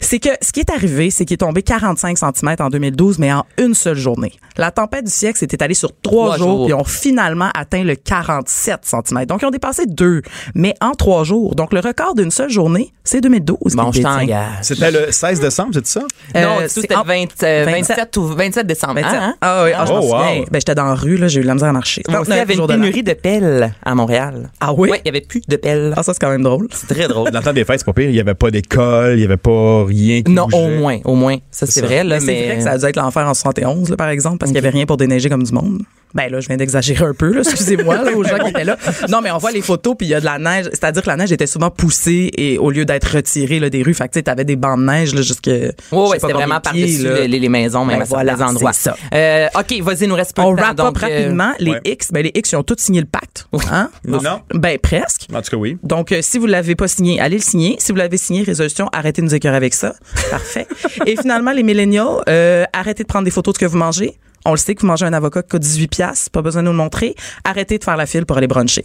[0.00, 3.32] C'est que ce qui est arrivé, c'est qu'il est tombé 45 cm en 2012, mais
[3.32, 4.32] en une seule journée.
[4.56, 6.64] La tempête du siècle s'est étalée sur trois, Trois jours, jours.
[6.66, 9.24] puis ont finalement atteint le 47 cm.
[9.26, 10.22] Donc, ils ont dépassé deux,
[10.54, 11.54] mais en trois jours.
[11.54, 13.39] Donc, le record d'une seule journée, c'est 2012.
[13.40, 14.46] Bon, qui je t'engage.
[14.62, 16.02] C'était le 16 décembre, c'est ça?
[16.36, 17.96] Euh, non, c'était en- le 20, euh, 27.
[17.96, 18.94] 27 ou 27 décembre.
[18.94, 19.12] 27.
[19.14, 19.34] hein, hein?
[19.40, 20.18] Ah oui, ah, je Oh, wow.
[20.50, 22.02] Ben, j'étais dans la rue, là, j'ai eu de la misère à marcher.
[22.08, 24.50] Moi aussi, il y 29 avait une pénurie de pelles à Montréal.
[24.60, 24.90] Ah oui?
[24.90, 25.94] Ouais, il y avait plus de pelles.
[25.96, 26.68] Ah, ça, c'est quand même drôle.
[26.72, 27.30] C'est très drôle.
[27.30, 28.08] Dans le temps des fêtes, c'est pas pire.
[28.10, 30.56] Il y avait pas d'école, il y avait pas rien qui Non, bougeait.
[30.64, 31.36] au moins, au moins.
[31.50, 32.38] Ça, c'est vrai, là, Mais mais.
[32.40, 34.56] c'est vrai que ça a dû être l'enfer en 71, là, par exemple, parce qu'il
[34.56, 35.82] y avait rien pour déneiger comme du monde.
[36.14, 38.76] Ben là, je viens d'exagérer un peu, là, excusez-moi, là, aux gens qui étaient là.
[39.08, 40.66] Non, mais on voit les photos, puis il y a de la neige.
[40.70, 43.94] C'est-à-dire que la neige était souvent poussée et au lieu d'être retirée là, des rues,
[43.94, 45.44] fait que tu sais, t'avais des bancs de neige là, jusque.
[45.46, 48.72] Sais pas c'était vraiment par-dessus les, les maisons, même Ben à certains voilà, endroits.
[48.72, 48.96] c'est ça.
[49.14, 50.62] Euh, OK, vas-y, nous reste peu On de temps.
[50.62, 51.52] wrap up euh, rapidement.
[51.58, 51.80] Les ouais.
[51.84, 53.46] X, ben les X, ils ont tous signé le pacte.
[53.70, 53.90] Hein?
[54.04, 54.20] Non.
[54.54, 55.26] Ben presque.
[55.32, 55.78] En tout cas, oui.
[55.82, 57.76] Donc, euh, si vous l'avez pas signé, allez le signer.
[57.78, 59.94] Si vous l'avez signé, résolution, arrêtez de nous écœurer avec ça.
[60.30, 60.66] Parfait.
[61.06, 64.18] Et finalement, les milléniaux, euh, arrêtez de prendre des photos de ce que vous mangez.
[64.46, 66.66] On le sait que vous mangez un avocat qui coûte 18 piastres, pas besoin de
[66.66, 67.14] nous le montrer.
[67.44, 68.84] Arrêtez de faire la file pour aller bruncher.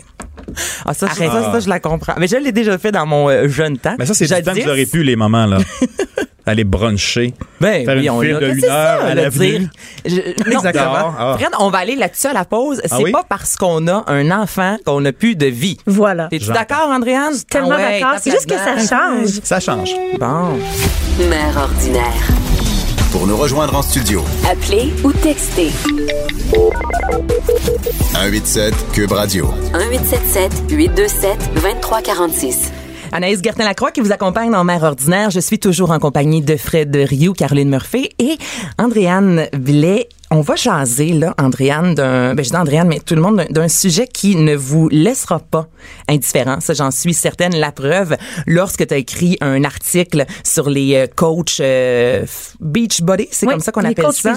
[0.86, 1.32] Ah, ça, je- Arrête.
[1.32, 2.14] ça, ça, je la comprends.
[2.18, 3.96] Mais je l'ai déjà fait dans mon euh, jeune temps.
[3.98, 5.58] Mais ça, c'est du temps que vous aurez pu, les mamans, là.
[6.48, 7.34] Aller bruncher.
[7.60, 9.68] Ben, Faire oui, une on file de C'est une ça, heure à le l'avenue.
[10.06, 11.14] Exactement.
[11.18, 11.36] Ah.
[11.40, 12.82] Fred, on va aller là-dessus à la pause.
[12.84, 13.12] C'est Ah oui?
[13.12, 15.78] pas parce qu'on a un enfant qu'on n'a plus de vie.
[15.88, 16.28] Voilà.
[16.28, 17.34] T'es-tu d'accord, Andréane?
[17.50, 18.20] Tellement Ah ouais, d'accord.
[18.22, 19.30] C'est juste que ça change.
[19.44, 19.90] Ça change.
[20.20, 20.60] Bon.
[21.28, 22.14] Mère ordinaire.
[23.12, 24.24] Pour nous rejoindre en studio.
[24.50, 25.72] Appelez ou textez
[28.14, 29.48] 187 Cube Radio.
[29.74, 32.72] 1877 827 2346.
[33.12, 35.30] Anaïs Gertin-Lacroix qui vous accompagne dans Mère ordinaire.
[35.30, 38.38] Je suis toujours en compagnie de Fred Rioux, Caroline Murphy et
[38.78, 40.10] Andréane Blais.
[40.36, 43.70] On va jaser, là, Andréane, d'un, ben, je dis Andréane, mais tout le monde, d'un-
[43.70, 45.68] sujet qui ne vous laissera pas
[46.10, 46.60] indifférent.
[46.60, 47.56] Ça, j'en suis certaine.
[47.56, 52.26] La preuve, lorsque tu as écrit un article sur les euh, coachs euh,
[52.60, 54.34] beach body, c'est Oui, comme ça qu'on appelle ça.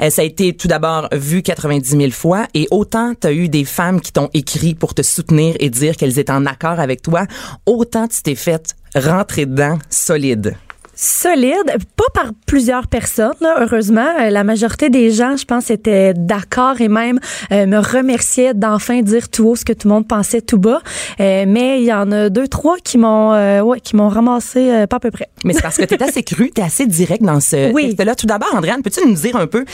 [0.00, 3.50] Euh, ça a été tout d'abord vu 90 000 fois et autant tu as eu
[3.50, 7.02] des femmes qui t'ont écrit pour te soutenir et dire qu'elles étaient en accord avec
[7.02, 7.26] toi,
[7.66, 10.56] autant tu t'es fait rentrer dedans solide.
[11.02, 14.06] Solide, pas par plusieurs personnes, là, heureusement.
[14.20, 17.18] Euh, La majorité des gens, je pense, étaient d'accord et même
[17.50, 20.80] euh, me remerciaient d'enfin dire tout haut ce que tout le monde pensait tout bas.
[21.20, 24.86] Euh, mais il y en a deux, trois qui m'ont euh, ouais, qui m'ont ramassé
[24.88, 25.28] pas à peu près.
[25.44, 27.86] Mais c'est parce que tu es assez cru, tu es assez direct dans ce Oui.
[27.88, 28.14] texte-là.
[28.14, 29.64] Tout d'abord, Andréane, peux-tu nous dire un peu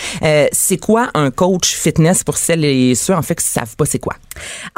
[0.52, 3.98] c'est quoi un coach fitness pour celles et ceux en fait qui savent pas c'est
[3.98, 4.14] quoi?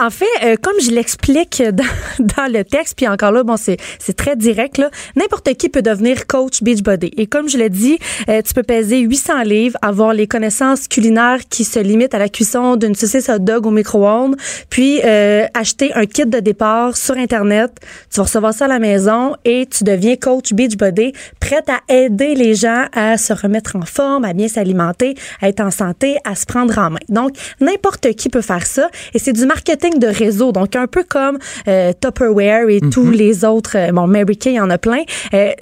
[0.03, 1.85] En fait, comme je l'explique dans,
[2.19, 3.77] dans le texte, puis encore là, bon, c'est
[4.17, 4.81] très direct.
[5.17, 7.13] N'importe qui peut devenir coach Beachbody.
[7.17, 7.99] Et comme je l'ai dit,
[8.29, 12.29] euh, tu peux peser 800 livres, avoir les connaissances culinaires qui se limitent à la
[12.29, 14.37] cuisson d'une saucisse hot dog au micro-ondes,
[14.69, 17.73] puis euh, acheter un kit de départ sur internet.
[18.11, 22.35] Tu vas recevoir ça à la maison et tu deviens coach Beachbody, prête à aider
[22.35, 26.35] les gens à se remettre en forme, à bien s'alimenter, à être en santé, à
[26.35, 26.99] se prendre en main.
[27.09, 31.05] Donc n'importe qui peut faire ça et c'est du marketing de réseau, donc un peu
[31.05, 33.77] comme euh, Tupperware et tous les autres.
[33.77, 35.03] euh, bon, Mary Kay, il y en a plein.
[35.35, 35.53] Euh,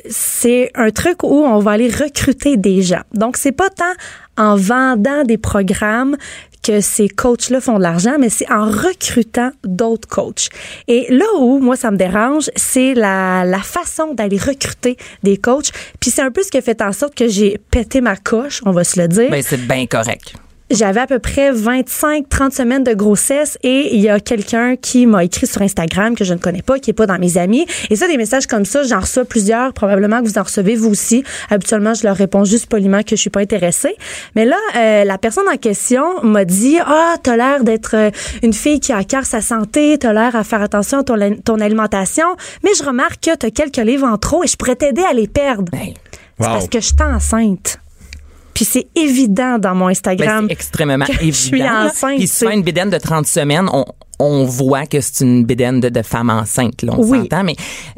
[0.75, 3.03] un truc où on va aller recruter des gens.
[3.12, 3.85] Donc c'est pas tant
[4.37, 6.16] en vendant des programmes
[6.62, 10.49] que ces coachs-là font de l'argent, mais c'est en recrutant d'autres coachs.
[10.87, 15.71] Et là où, moi, ça me dérange, c'est la, la façon d'aller recruter des coachs.
[16.01, 18.61] Puis c'est un peu ce qui a fait en sorte que j'ai pété ma coche,
[18.66, 19.31] on va se le dire.
[19.31, 20.35] Ben c'est bien correct.
[20.70, 25.24] J'avais à peu près 25-30 semaines de grossesse et il y a quelqu'un qui m'a
[25.24, 27.66] écrit sur Instagram que je ne connais pas, qui est pas dans mes amis.
[27.88, 29.72] Et ça, des messages comme ça, j'en reçois plusieurs.
[29.72, 31.24] Probablement que vous en recevez vous aussi.
[31.50, 33.96] Habituellement, je leur réponds juste poliment que je suis pas intéressée.
[34.37, 38.11] Mais là, euh, la personne en question m'a dit, ah, t'as l'air d'être euh,
[38.42, 41.16] une fille qui a à cœur sa santé, t'as l'air à faire attention à ton,
[41.44, 42.26] ton alimentation,
[42.62, 45.28] mais je remarque que t'as quelques livres en trop et je pourrais t'aider à les
[45.28, 45.70] perdre.
[45.72, 45.94] Ben,
[46.40, 46.52] C'est Wow.
[46.52, 47.78] parce que je suis enceinte.
[48.59, 50.47] Puis c'est évident dans mon ben, Instagram.
[50.49, 51.27] c'est extrêmement que évident.
[51.29, 53.85] je suis enceinte, Puis si une bédaine de 30 semaines, on,
[54.18, 57.21] on voit que c'est une bédaine de, de femme enceinte, là, on Oui.
[57.21, 57.44] s'entend.
[57.44, 57.55] Mais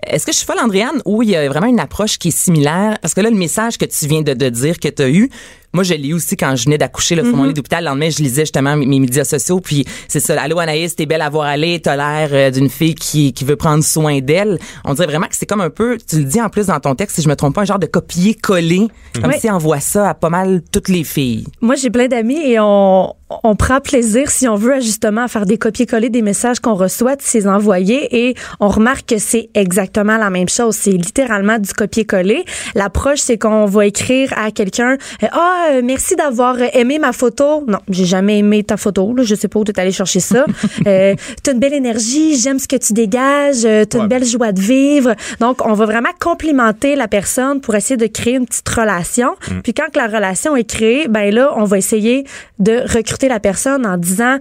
[0.06, 2.36] est-ce que je suis folle, Andréane, ou il y a vraiment une approche qui est
[2.36, 2.98] similaire?
[3.00, 5.30] Parce que là, le message que tu viens de, de dire que tu as eu,
[5.72, 7.84] moi, je l'ai eu aussi quand je venais d'accoucher là, sur mon lit d'hôpital.
[7.84, 9.60] Le lendemain, je lisais justement mes, mes médias sociaux.
[9.60, 10.40] Puis c'est ça.
[10.40, 11.80] Allô, Anaïs, t'es belle à voir aller.
[11.80, 14.58] T'as l'air euh, d'une fille qui, qui veut prendre soin d'elle.
[14.84, 16.94] On dirait vraiment que c'est comme un peu, tu le dis en plus dans ton
[16.94, 18.88] texte, si je me trompe pas, un genre de copier-coller.
[19.14, 19.36] Comme Oui.
[19.40, 21.46] si on voit ça à pas mal toutes les filles.
[21.60, 25.46] Moi, j'ai plein d'amis et on, on prend plaisir, si on veut, justement à faire
[25.46, 30.16] des copier-coller des messages qu'on reçoit, de ces envoyer et on remarque que c'est exactement
[30.16, 30.74] la même chose.
[30.76, 32.44] C'est littéralement du copier-coller.
[32.74, 37.64] L'approche, c'est qu'on va écrire à quelqu'un, euh, ah, euh, merci d'avoir aimé ma photo.
[37.66, 39.14] Non, j'ai jamais aimé ta photo.
[39.14, 39.22] Là.
[39.22, 40.44] Je sais pas où tu es allé chercher ça.
[40.86, 44.04] euh, t'as une belle énergie, j'aime ce que tu dégages, euh, t'as Ouais.
[44.04, 45.14] une belle joie de vivre.
[45.40, 49.30] Donc, on va vraiment complimenter la personne pour essayer de créer une petite relation.
[49.62, 52.24] Puis quand que la relation est créée, ben là, on va essayer
[52.58, 54.38] de recruter la personne en disant...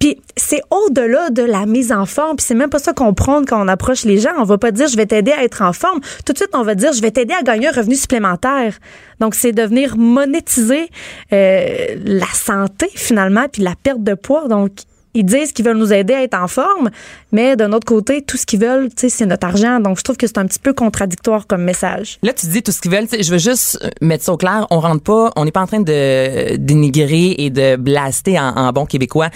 [0.00, 3.44] puis c'est au-delà de la mise en forme, puis c'est même pas ça qu'on prône
[3.44, 4.30] quand on approche les gens.
[4.38, 6.00] On va pas dire je vais t'aider à être en forme.
[6.24, 8.78] Tout de suite, on va dire je vais t'aider à gagner un revenu supplémentaire.
[9.20, 10.88] Donc c'est de venir monétiser
[11.34, 14.48] euh, la santé finalement, puis la perte de poids.
[14.48, 14.70] Donc
[15.12, 16.88] ils disent qu'ils veulent nous aider à être en forme,
[17.32, 19.80] mais d'un autre côté, tout ce qu'ils veulent, c'est notre argent.
[19.80, 22.18] Donc je trouve que c'est un petit peu contradictoire comme message.
[22.22, 23.08] Là, tu dis tout ce qu'ils veulent.
[23.10, 24.66] Je veux juste euh, mettre ça au clair.
[24.70, 28.86] On rentre pas, on n'est pas en train de dénigrer et de blaster en bon
[28.86, 29.28] québécois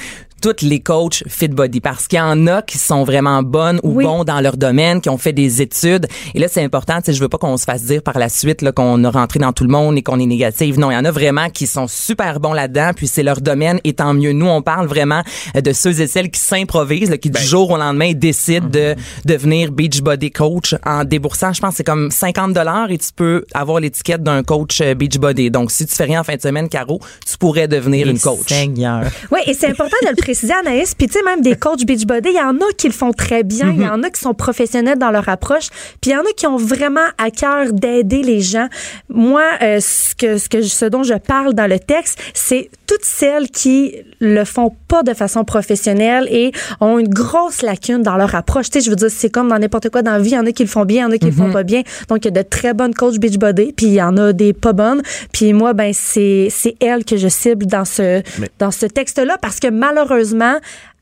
[0.44, 3.92] toutes les coachs fit body parce qu'il y en a qui sont vraiment bonnes ou
[3.94, 4.04] Oui.
[4.04, 6.06] bons dans leur domaine, qui ont fait des études.
[6.34, 6.96] Et là, c'est important.
[6.98, 9.10] Tu sais, je veux pas qu'on se fasse dire par la suite là, qu'on a
[9.10, 10.76] rentré dans tout le monde et qu'on est négatif.
[10.76, 12.90] Non, il y en a vraiment qui sont super bons là-dedans.
[12.94, 13.80] Puis c'est leur domaine.
[13.84, 14.32] Et tant mieux.
[14.32, 15.22] Nous, on parle vraiment
[15.56, 18.94] euh, de ceux et celles qui s'improvisent, là, qui du jour au lendemain décident de
[19.24, 21.54] devenir beach body coach en déboursant.
[21.54, 24.92] Je pense que c'est comme 50 dollars et tu peux avoir l'étiquette d'un coach euh,
[24.94, 25.50] beach body.
[25.50, 28.48] Donc, si tu fais rien en fin de semaine, Caro, tu pourrais devenir une coach.
[28.48, 29.04] Seigneur.
[29.30, 30.94] Oui, et c'est important de le préciser précisé, Anaïs.
[30.96, 33.44] Puis, tu sais, même des coachs Beachbody, il y en a qui le font très
[33.44, 33.70] bien.
[33.70, 35.68] Il y en a qui sont professionnels dans leur approche.
[36.00, 38.66] Puis, il y en a qui ont vraiment à cœur d'aider les gens.
[39.08, 43.04] Moi, euh, ce, que, ce, que, ce dont je parle dans le texte, c'est toutes
[43.04, 48.34] celles qui le font pas de façon professionnelle et ont une grosse lacune dans leur
[48.34, 48.70] approche.
[48.70, 50.30] Tu sais, je veux dire, c'est comme dans n'importe quoi dans la vie.
[50.30, 51.52] Il y en a qui le font bien, il y en a qui le font
[51.52, 51.82] pas bien.
[52.08, 54.52] Donc, il y a de très bonnes coachs Beachbody, puis il y en a des
[54.52, 55.02] pas bonnes.
[55.32, 58.22] Puis moi, ben, c'est, c'est elles que je cible dans ce,
[58.58, 60.13] dans ce texte-là parce que malheureusement,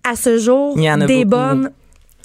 [0.04, 1.30] à ce jour, Il y en a des beaucoup.
[1.42, 1.70] bonnes,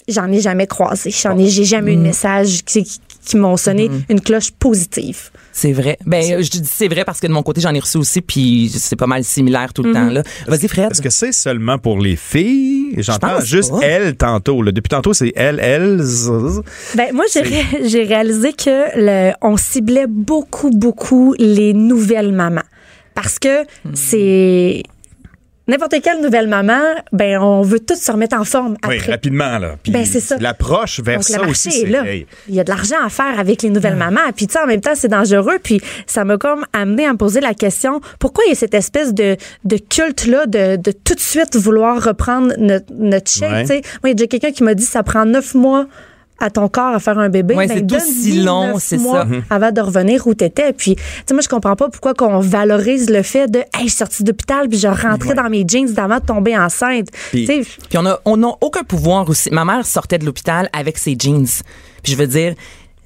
[0.08, 1.12] j'en ai jamais croisé.
[1.12, 2.00] J'en ai, j'ai jamais eu Mm.
[2.00, 5.30] de message qui, qui, qui m'ont sonné une cloche positive.
[5.52, 5.98] C'est vrai.
[6.06, 8.70] Ben, je dis c'est vrai parce que de mon côté, j'en ai reçu aussi, puis
[8.74, 10.10] c'est pas mal similaire tout le temps.
[10.10, 10.22] là.
[10.48, 10.92] Vas-y, Fred.
[10.92, 12.94] Est-ce que c'est seulement pour les filles?
[12.98, 13.80] J'entends juste pas.
[13.82, 14.62] elles tantôt.
[14.62, 14.72] là.
[14.72, 16.00] Depuis tantôt, c'est elles, elles.
[16.02, 16.62] z-
[16.96, 22.62] Ben moi j'ai ré- j'ai réalisé que le, on ciblait beaucoup beaucoup les nouvelles mamans
[23.16, 24.84] parce que c'est
[25.68, 29.76] n'importe quelle nouvelle maman, ben on veut toutes se remettre en forme Oui, rapidement, là.
[29.84, 30.38] Puis Ben, c'est ça.
[30.40, 32.04] L'approche vers Donc, le ça marché aussi, est là.
[32.48, 34.20] Il y a de l'argent à faire avec les nouvelles mamans.
[34.36, 35.60] Puis, tu sais, en même temps, c'est dangereux.
[35.62, 38.74] Puis, ça m'a comme amené à me poser la question pourquoi il y a cette
[38.74, 43.62] espèce de, de culte-là de, de tout de suite vouloir reprendre notre, notre chèque, Ouais.
[43.62, 43.82] tu sais?
[44.04, 45.88] Moi, il y a déjà quelqu'un qui m'a dit ça prend neuf mois
[46.40, 47.56] à ton corps à faire un bébé.
[47.56, 49.26] Ouais, Ben, c'est aussi long, c'est ça.
[49.26, 49.44] Mhm.
[49.50, 50.74] Avant de revenir où t'étais.
[50.74, 53.88] Puis, tu sais, moi, je comprends pas pourquoi qu'on valorise le fait de, hey, je
[53.88, 57.08] suis sortie d'hôpital puis je rentrais dans mes jeans d'avant de tomber enceinte.
[57.32, 59.50] Puis- Tu sais, Puis on a, on a aucun pouvoir aussi.
[59.52, 61.48] Ma mère sortait de l'hôpital avec ses jeans.
[62.04, 62.54] Puis je veux dire,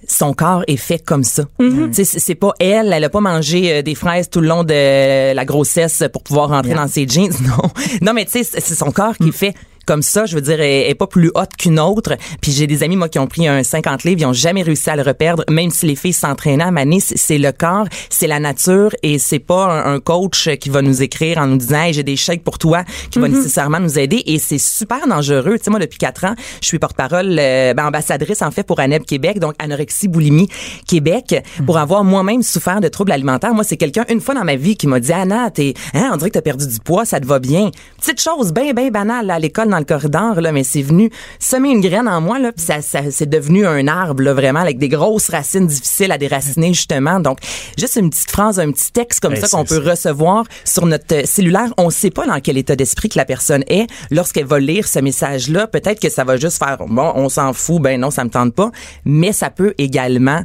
[0.08, 1.44] son corps est fait comme ça.
[1.60, 4.64] Tu sais, C'est pas elle, elle a pas mangé euh, des fraises tout le long
[4.64, 7.32] de la grossesse pour pouvoir rentrer dans ses jeans.
[7.42, 7.70] Non,
[8.02, 9.24] non, mais tu sais, c'est son corps Mm.
[9.24, 9.54] qui est fait
[9.86, 10.26] comme ça.
[10.26, 12.16] Je veux dire, elle est pas plus haute qu'une autre.
[12.42, 14.90] Puis j'ai des amis moi qui ont pris un 50 livres, ils ont jamais réussi
[14.90, 17.00] à le reperdre, même si les filles s'entraînaient à maner.
[17.00, 21.02] C'est le corps, c'est la nature et c'est pas un, un coach qui va nous
[21.02, 24.24] écrire en nous disant hey, j'ai des chèques pour toi qui va nécessairement nous aider
[24.26, 25.58] et c'est super dangereux.
[25.58, 28.80] Tu sais moi depuis quatre ans, je suis porte-parole euh, ben, ambassadrice en fait pour
[28.80, 30.48] ANEB Québec, donc anorexie boulimie
[30.88, 33.54] Québec pour avoir moi-même souffert de troubles alimentaires.
[33.54, 36.18] Moi c'est quelqu'un une fois dans ma vie qui m'a dit Anna, t'es hein, on
[36.18, 37.72] dirait que t'as perdu du poids, ça te va bien.
[38.00, 41.10] Petite chose bien bien banale là, à l'école dans le corridor là, mais c'est venu
[41.40, 44.60] semer une graine en moi là, puis ça, ça c'est devenu un arbre là, vraiment
[44.60, 47.20] avec des grosses racines difficiles à déraciner justement.
[47.20, 47.40] Donc
[47.78, 51.26] juste une petite phrase, un petit texte comme Ben, ça qu'on peut recevoir sur notre
[51.26, 51.74] cellulaire.
[51.78, 55.00] On sait pas dans quel état d'esprit que la personne est lorsqu'elle va lire ce
[55.00, 55.68] message-là.
[55.68, 58.54] Peut-être que ça va juste faire bon, on s'en fout, ben non, ça me tente
[58.54, 58.72] pas.
[59.06, 60.42] Mais ça peut également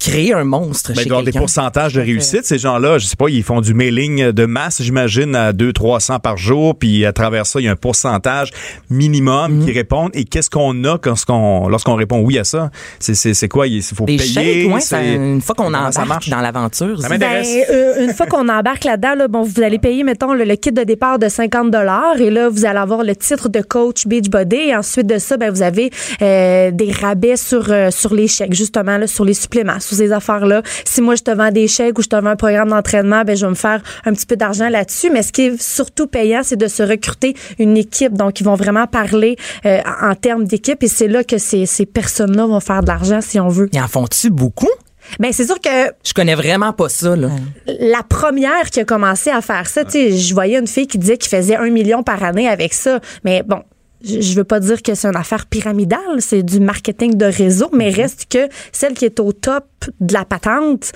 [0.00, 1.40] créer un monstre Ben, il chez doit y avoir des quelqu'un.
[1.40, 2.44] pourcentages de réussite.
[2.44, 6.18] Ces gens-là, je sais pas, ils font du mailing de masse, j'imagine, à 2 300
[6.20, 6.76] par jour.
[6.78, 8.50] Puis à travers ça, il y a un pourcentage
[8.90, 9.64] minimum Mhm.
[9.66, 10.10] qui répondent.
[10.14, 12.70] Et qu'est-ce qu'on a lorsqu'on lorsqu'on répond oui à ça?
[13.00, 13.66] C'est- quoi?
[13.66, 14.32] Il faut Des payer?
[14.64, 16.28] chèques, ouais, c'est- ça- une fois qu'on Comment ça embarque marche?
[16.30, 17.00] dans l'aventure.
[17.00, 17.48] Ça c'est- m'intéresse.
[17.68, 20.56] Ben, euh, une fois qu'on embarque là-dedans, là, bon, vous allez payer, mettons, le, le
[20.56, 21.74] kit de départ de 50
[22.20, 24.56] et là, vous allez avoir le titre de coach Beachbody.
[24.56, 25.90] Et ensuite de ça, ben, vous avez
[26.22, 30.12] euh, des rabais sur, euh, sur les chèques, justement, là, sur les suppléments, sur ces
[30.12, 30.62] affaires-là.
[30.84, 33.36] Si moi, je te vends des chèques ou je te vends un programme d'entraînement, ben,
[33.36, 35.10] je vais me faire un petit peu d'argent là-dessus.
[35.10, 38.14] Mais ce qui est surtout payant, c'est de se recruter une équipe.
[38.14, 40.82] Donc, ils vont vraiment parler euh, en en termes d'équipe.
[40.82, 43.68] Et c'est là que ces, ces personnes-là vont faire de l'argent, si on veut.
[43.72, 44.70] Ils en font-tu beaucoup?
[45.18, 47.28] Ben, c'est sûr que Je connais vraiment pas ça, là.
[47.66, 50.98] la première qui a commencé à faire ça, tu sais, je voyais une fille qui
[50.98, 53.00] disait qu'il faisait un million par année avec ça.
[53.24, 53.62] Mais bon,
[54.02, 57.90] je veux pas dire que c'est une affaire pyramidale, c'est du marketing de réseau, mais
[57.90, 59.66] reste que celle qui est au top
[60.00, 60.92] de la patente,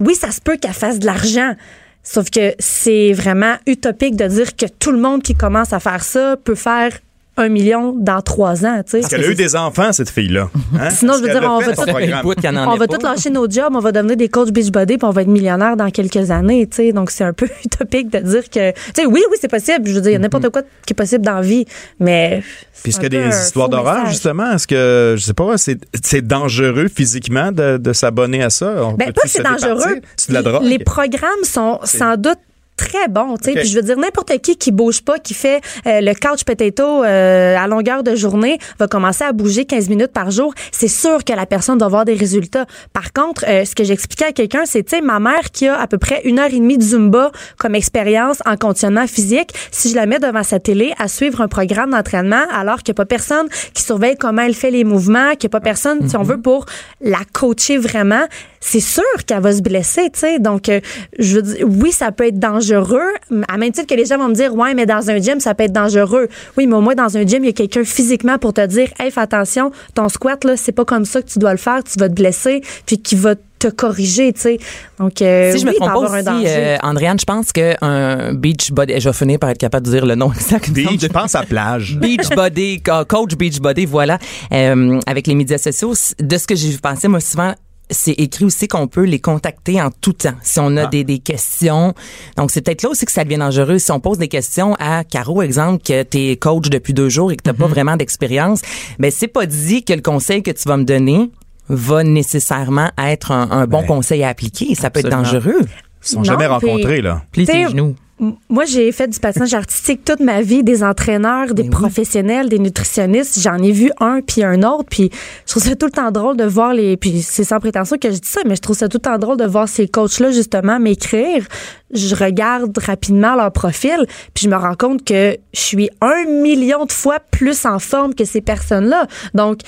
[0.00, 1.54] oui, ça se peut qu'elle fasse de l'argent.
[2.02, 6.04] Sauf que c'est vraiment utopique de dire que tout le monde qui commence à faire
[6.04, 6.92] ça peut faire
[7.36, 9.00] un million dans trois ans, tu sais.
[9.00, 10.50] Parce qu'elle a eu des enfants, cette fille-là.
[10.78, 10.90] Hein?
[10.96, 13.90] Sinon, je veux dire, on va tout- on va tous lâcher nos jobs, on va
[13.92, 16.92] devenir des coachs Beachbody, puis on va être millionnaire dans quelques années, tu sais.
[16.92, 19.86] Donc c'est un peu utopique de dire que, tu sais, oui, oui, c'est possible.
[19.88, 21.64] Je veux dire, il y a n'importe quoi qui est possible dans la vie,
[21.98, 22.42] mais.
[22.82, 24.52] Puis est-ce qu'il y a des histoires d'horreur, justement?
[24.52, 28.74] Est-ce que, je sais pas, c'est c'est dangereux physiquement de, de s'abonner à ça?
[28.84, 29.76] On Ben, pas c'est dangereux.
[29.76, 30.00] départir?
[30.16, 30.62] C'est de la drogue?
[30.64, 32.38] Les programmes sont sans doute
[32.76, 33.52] très bons, tu sais.
[33.52, 37.04] Puis je veux dire, n'importe qui qui bouge pas, qui fait euh, le couch potato
[37.04, 40.54] euh, à longueur de journée, va commencer à bouger 15 minutes par jour.
[40.72, 42.66] C'est sûr que la personne doit avoir des résultats.
[42.92, 45.78] Par contre, euh, ce que j'expliquais à quelqu'un, c'est, tu sais, ma mère qui a
[45.78, 49.90] à peu près une heure et demie de Zumba comme expérience en conditionnement physique, si
[49.90, 53.00] je la mets devant sa télé à suivre un programme d'entraînement, alors qu'il n'y a
[53.02, 56.16] pas personne qui surveille comment elle fait les mouvements, qu'il n'y a pas personne, si
[56.16, 56.66] on veut, pour
[57.00, 58.24] la coacher vraiment,
[58.66, 60.38] c'est sûr qu'elle va se blesser, tu sais.
[60.38, 60.80] Donc, euh,
[61.18, 63.12] je veux dire, oui, ça peut être dangereux.
[63.48, 65.54] À même titre que les gens vont me dire, ouais, mais dans un gym, ça
[65.54, 66.28] peut être dangereux.
[66.56, 68.88] Oui, mais au moins, dans un gym, il y a quelqu'un physiquement pour te dire,
[68.98, 71.84] hey, fais attention, ton squat, là, c'est pas comme ça que tu dois le faire,
[71.84, 74.58] tu vas te blesser, puis qui va te corriger, tu sais.
[74.98, 77.52] Donc, euh, Si je me oui, peut trompe pas un aussi, euh, Andréane, je pense
[77.52, 80.68] qu'un beach body, je vais finir par être capable de dire le nom exact.
[80.70, 81.96] me Beach, je pense à plage.
[82.00, 84.18] Beachbody, co- coach Beachbody, voilà,
[84.52, 85.92] euh, avec les médias sociaux.
[86.18, 87.54] De ce que j'ai pensé, moi, souvent,
[87.94, 91.18] c'est écrit aussi qu'on peut les contacter en tout temps si on a des, des
[91.18, 91.94] questions.
[92.36, 93.78] Donc, c'est peut-être là aussi que ça devient dangereux.
[93.78, 97.32] Si on pose des questions à Caro, exemple, que tu es coach depuis deux jours
[97.32, 98.62] et que tu pas vraiment d'expérience,
[98.98, 101.30] ben c'est pas dit que le conseil que tu vas me donner
[101.68, 104.74] va nécessairement être un, un bon Ben, conseil à appliquer.
[104.74, 105.60] Ça peut être dangereux.
[105.62, 107.22] Ils sont Non, jamais rencontrés, là.
[107.32, 107.94] Plie tes genoux.
[108.20, 113.40] Moi, j'ai fait du patinage artistique toute ma vie, des entraîneurs, des professionnels, des nutritionnistes.
[113.40, 115.10] J'en ai vu un puis un autre, puis
[115.44, 116.96] je trouve ça tout le temps drôle de voir les.
[116.96, 119.18] Puis c'est sans prétention que je dis ça, mais je trouve ça tout le temps
[119.18, 121.44] drôle de voir ces coachs-là justement m'écrire.
[121.92, 126.84] Je regarde rapidement leur profil, puis je me rends compte que je suis un million
[126.84, 129.08] de fois plus en forme que ces personnes-là.
[129.34, 129.58] Donc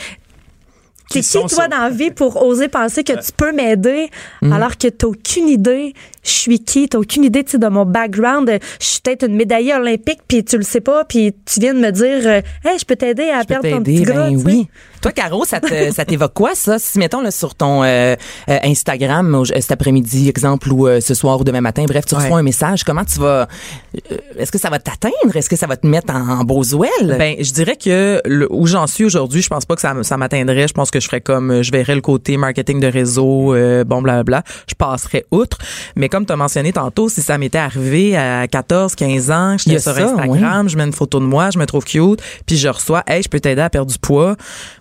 [1.11, 4.11] Qui c'est qui, toi, dans la vie pour oser penser que tu peux m'aider
[4.43, 5.95] alors que t'as aucune idée
[6.27, 8.51] je suis qui, t'as aucune idée, de mon background.
[8.81, 11.79] Je suis peut-être une médaillée olympique, puis tu le sais pas, puis tu viens de
[11.79, 14.31] me dire, euh, hey, je peux t'aider à Je peux perdre ton petit gras.
[14.31, 14.69] ben oui.
[15.07, 15.61] Toi, Caro, ça
[16.05, 16.81] t'évoque quoi, ça?
[16.81, 18.17] Si, mettons, là, sur ton euh,
[18.49, 22.17] euh, Instagram, au- cet après-midi, exemple, ou euh, ce soir ou demain matin, bref, tu
[22.17, 22.41] reçois Ouais.
[22.41, 23.47] un message, comment tu vas...
[24.11, 25.37] euh, Est-ce que ça va t'atteindre?
[25.37, 27.17] Est-ce que ça va te mettre en, en beaux ouelles?
[27.19, 30.17] Ben, je dirais que le- où j'en suis aujourd'hui, je pense pas que ça, ça
[30.17, 30.67] m'atteindrait.
[30.67, 33.85] Je pense que je ferais comme, euh, je verrais le côté marketing de réseau, euh,
[33.85, 34.43] bon, blablabla.
[34.69, 35.59] Je passerais outre.
[35.95, 39.59] Mais comme tu as mentionné tantôt, si ça m'était arrivé à 14, 15 ans, y
[39.59, 42.57] j'étais sur ça, Instagram, je mets une photo de moi, je me trouve cute, puis
[42.57, 44.35] je reçois, hey, je peux t'aider à perdre du poids.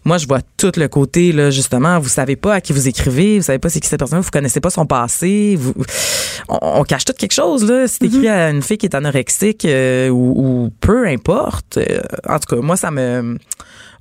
[0.04, 3.38] Moi, je vois tout le côté, là, justement, vous savez pas à qui vous écrivez,
[3.38, 5.74] vous savez pas c'est qui cette personne, vous connaissez pas son passé, vous,
[6.50, 7.88] on, on cache tout quelque chose, là.
[7.88, 12.40] Si t'écris à une fille qui est anorexique, euh, ou, ou peu importe, euh, en
[12.40, 13.38] tout cas, moi, ça me,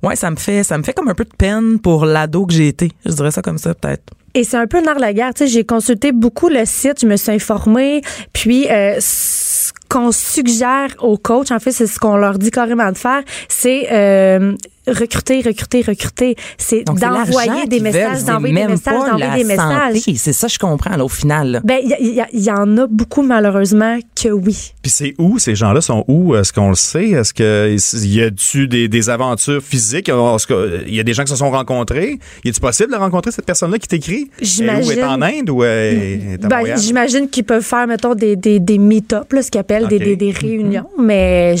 [0.03, 2.53] ouais, ça me fait, ça me fait comme un peu de peine pour l'ado que
[2.53, 2.91] j'ai été.
[3.05, 4.13] Je dirais ça comme ça, peut-être.
[4.33, 5.33] Et c'est un peu de la guerre.
[5.33, 8.01] Tu sais, j'ai consulté beaucoup le site, je me suis informée,
[8.33, 12.91] puis euh, ce qu'on suggère aux coachs, en fait, c'est ce qu'on leur dit carrément
[12.91, 14.53] de faire, c'est euh,
[14.87, 16.35] recruter, recruter, recruter.
[16.57, 19.97] C'est d'envoyer des messages, d'envoyer des messages, pas d'envoyer la des messages.
[19.99, 20.15] santé.
[20.17, 21.51] C'est ça, je comprends, là, au final.
[21.51, 21.61] là.
[21.63, 24.73] Ben, il y, il en a beaucoup, malheureusement, que oui.
[24.81, 25.39] Puis c'est où?
[25.39, 26.35] Ces gens-là sont où?
[26.35, 27.09] Est-ce qu'on le sait?
[27.09, 30.09] Est-ce qu'il y a-tu des, des aventures physiques?
[30.09, 32.19] Est-ce qu'il y a des gens qui se sont rencontrés?
[32.43, 34.29] Y est-il possible de rencontrer cette personne-là qui t'écrit?
[34.41, 34.91] J'imagine.
[34.91, 38.59] Elle est en Inde ou est à Ben, j'imagine qu'ils peuvent faire, mettons, des, des,
[38.59, 41.55] des meet-up, là, ce qu'ils appellent des, des, des réunions, mais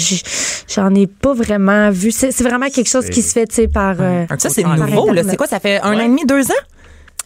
[0.73, 2.11] j'en ai pas vraiment vu.
[2.11, 3.95] C'est c'est vraiment quelque chose qui se fait, tu sais, par.
[3.99, 5.21] euh, Ça, c'est par nouveau, là.
[5.29, 5.47] C'est quoi?
[5.47, 6.63] Ça fait un an et demi, deux ans?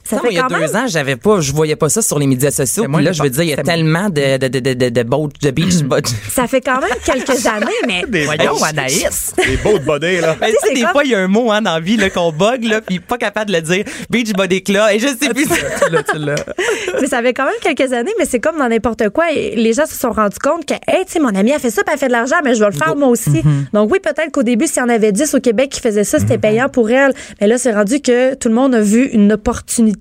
[0.10, 0.76] Ça moi, il y a quand deux même.
[0.76, 2.86] ans, j'avais pas, je voyais pas ça sur les médias sociaux.
[2.92, 5.04] Puis là, je veux dire, il y a tellement de, de, de, de, de, de,
[5.04, 6.14] boat- de beach body.
[6.30, 8.04] Ça fait quand même quelques années, mais.
[8.08, 9.34] Des Voyons, beaux- Anaïs.
[9.38, 10.36] Des beaux de body, là.
[10.42, 11.98] Mais sais, c'est des comme- fois, il y a un mot hein, dans la vie
[11.98, 13.84] là, qu'on bug, là, puis pas capable de le dire.
[14.10, 15.46] Beach body club, et je sais plus.
[15.46, 16.36] tu l'as, tu l'as.
[17.02, 19.32] mais ça fait quand même quelques années, mais c'est comme dans n'importe quoi.
[19.32, 21.70] Et les gens se sont rendus compte que, hey, tu sais, mon ami a fait
[21.70, 23.42] ça, puis elle fait de l'argent, mais je vais le faire moi aussi.
[23.74, 26.20] Donc oui, peut-être qu'au début, s'il y en avait 10 au Québec qui faisaient ça,
[26.20, 27.14] c'était payant pour elle.
[27.42, 29.99] Mais là, c'est rendu que tout le monde a vu une opportunité.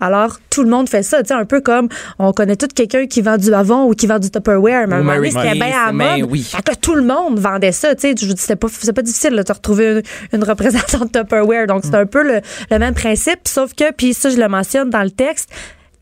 [0.00, 1.22] Alors, tout le monde fait ça.
[1.22, 4.06] Tu sais, un peu comme on connaît tout quelqu'un qui vend du Avon ou qui
[4.06, 4.86] vend du Tupperware.
[4.88, 6.30] Mais à un moment donné, Mary c'était bien à la mode.
[6.30, 6.42] oui.
[6.42, 7.94] Fait que là, tout le monde vendait ça.
[7.94, 11.66] Tu sais, c'était pas, c'est pas difficile là, de retrouver une, une représentante Tupperware.
[11.66, 13.40] Donc, c'est un peu le, le même principe.
[13.46, 15.50] Sauf que, puis ça, je le mentionne dans le texte,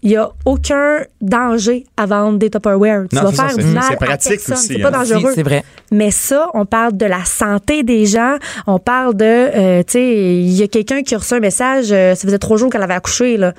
[0.03, 3.05] il y a aucun danger à vendre des Tupperware.
[3.11, 4.55] Tu Non, vas c'est ça, faire c'est- du mal c'est à pratique personne.
[4.55, 4.91] aussi, C'est pas hein.
[4.93, 5.33] dangereux.
[5.35, 5.65] C'est vrai.
[5.91, 8.37] Mais ça, on parle de la santé des gens.
[8.67, 10.05] On parle de, euh, tu sais,
[10.43, 12.83] il y a quelqu'un qui a reçu un message, euh, ça faisait trois jours qu'elle
[12.83, 13.53] avait accouché, là.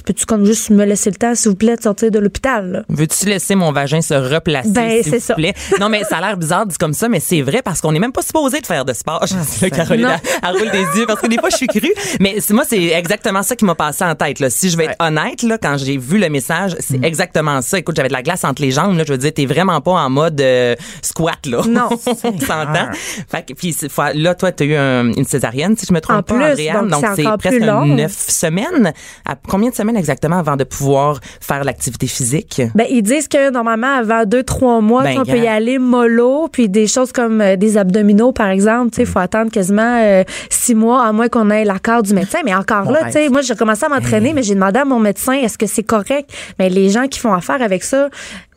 [0.00, 2.86] Tu peux-tu comme juste me laisser le temps, s'il vous plaît, de sortir de l'hôpital?
[2.88, 5.34] Veux-tu laisser mon vagin se replacer, Ben, s'il c'est vous ça.
[5.34, 5.52] plaît?
[5.78, 7.98] Non, mais ça a l'air bizarre dit comme ça, mais c'est vrai parce qu'on n'est
[7.98, 9.22] même pas supposé de faire de sport.
[9.26, 11.66] Je sais, là, Caroline, elle, elle roule des yeux parce que des fois, je suis
[11.66, 11.92] crue.
[12.18, 14.40] Mais moi, c'est exactement ça qui m'a passé en tête.
[14.40, 14.48] Là.
[14.48, 17.04] Si je vais être honnête, là, quand j'ai vu le message, c'est Mm.
[17.04, 17.78] exactement ça.
[17.78, 18.96] Écoute, j'avais de la glace entre les jambes.
[18.96, 21.60] Là, je veux dire, t'es vraiment pas en mode euh, squat, là.
[21.68, 21.90] Non.
[22.24, 22.88] On s'entend.
[23.30, 23.76] Fait que, puis,
[24.14, 26.88] là, toi, t'as eu un- une césarienne, si je me trompe En pas, plus, Andréane.
[26.88, 27.84] donc c'est presque plus long.
[27.84, 28.94] neuf semaines.
[29.26, 32.62] À combien de semaines exactement avant de pouvoir faire l'activité physique?
[32.74, 36.48] Ben, ils disent que normalement, avant deux, trois mois, Ben, on peut y aller mollo,
[36.50, 40.00] puis des choses comme euh, des abdominaux, par exemple, tu sais, il faut attendre quasiment
[40.02, 42.38] euh, six mois, à moins qu'on ait l'accord du médecin.
[42.44, 44.98] Mais encore là, tu sais, moi, j'ai commencé à m'entraîner, mais j'ai demandé à mon
[44.98, 46.30] médecin, est-ce que c'est correct?
[46.58, 48.08] Mais les gens qui font affaire avec ça,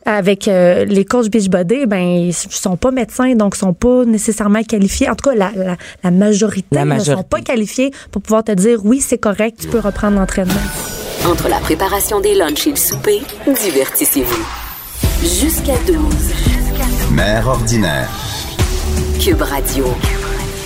[0.06, 5.08] avec euh, les coachs Beachbody, ben, ils sont pas médecins, donc sont pas nécessairement qualifiés.
[5.08, 8.52] En tout cas, la, la, la majorité, La ne sont pas qualifiés pour pouvoir te
[8.52, 10.54] dire, oui, c'est correct, tu peux reprendre l'entraînement.
[11.26, 14.46] Entre la préparation des lunchs et le souper, divertissez-vous.
[15.22, 15.96] Jusqu'à 12.
[17.12, 18.10] Mère ordinaire.
[19.20, 19.86] Cube Radio.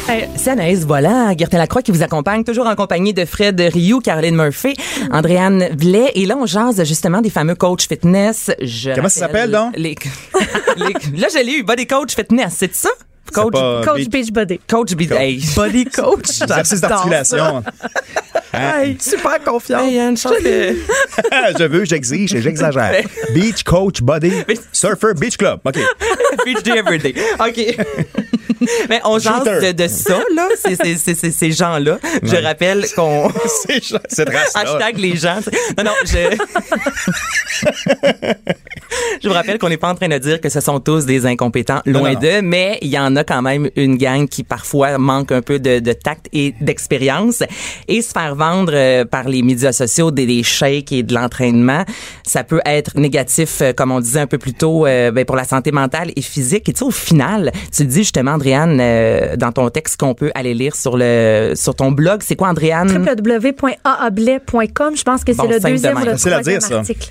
[0.08, 4.00] Hey, C'est Anaïs Volant, Gertin Lacroix qui vous accompagne, toujours en compagnie de Fred Rioux,
[4.00, 4.74] Caroline Murphy,
[5.12, 6.10] Andréane Blais.
[6.14, 8.50] Et là, on jase justement des fameux coach fitness.
[8.62, 9.74] Je Comment ça s'appelle, donc?
[9.76, 9.96] les-
[10.76, 12.88] les- Là, je l'ai eu, Body Coach Fitness, c'est ça?
[13.34, 14.60] Coach, pas- Coach Beach- Beachbody.
[14.66, 15.42] coach Be- Hey.
[15.54, 16.40] Body coach.
[16.40, 17.62] Exercice d'articulation.
[18.52, 18.82] ça.
[18.82, 19.80] Hey, super confiant.
[19.80, 22.92] Hey, il y a une chance je veux, j'exige et j'exagère.
[23.34, 24.32] Beach Coach Body
[24.72, 25.60] Surfer Beach Club.
[25.64, 25.78] OK.
[26.44, 27.14] Beach Day Everyday.
[27.40, 27.76] OK.
[28.88, 31.98] Mais on jase de, de ça, là, c'est- c'est- c'est- c'est- ces gens-là.
[32.22, 33.30] Je rappelle qu'on...
[34.08, 34.60] Cette race-là.
[34.62, 35.38] Hashtag les gens.
[35.76, 36.36] Non, non, je.
[39.22, 41.26] je vous rappelle qu'on n'est pas en train de dire que ce sont tous des
[41.26, 45.32] incompétents, loin d'eux, mais il y en a quand même une gang qui parfois manque
[45.32, 47.42] un peu de, de tact et d'expérience.
[47.86, 51.84] Et se faire vendre euh, par les médias sociaux des, des shakes et de l'entraînement,
[52.24, 55.36] ça peut être négatif, euh, comme on disait un peu plus tôt, euh, ben, pour
[55.36, 56.68] la santé mentale et physique.
[56.68, 60.14] Et tu sais, au final, tu le dis justement, Andréane, euh, dans ton texte qu'on
[60.14, 62.88] peut aller lire sur le sur ton blog, c'est quoi, Andréane?
[62.88, 64.96] www.aablais.com.
[64.96, 66.04] Je pense que c'est Bon, le deuxième de ou même.
[66.06, 66.78] le Facile à dire, troisième ça.
[66.78, 67.10] article.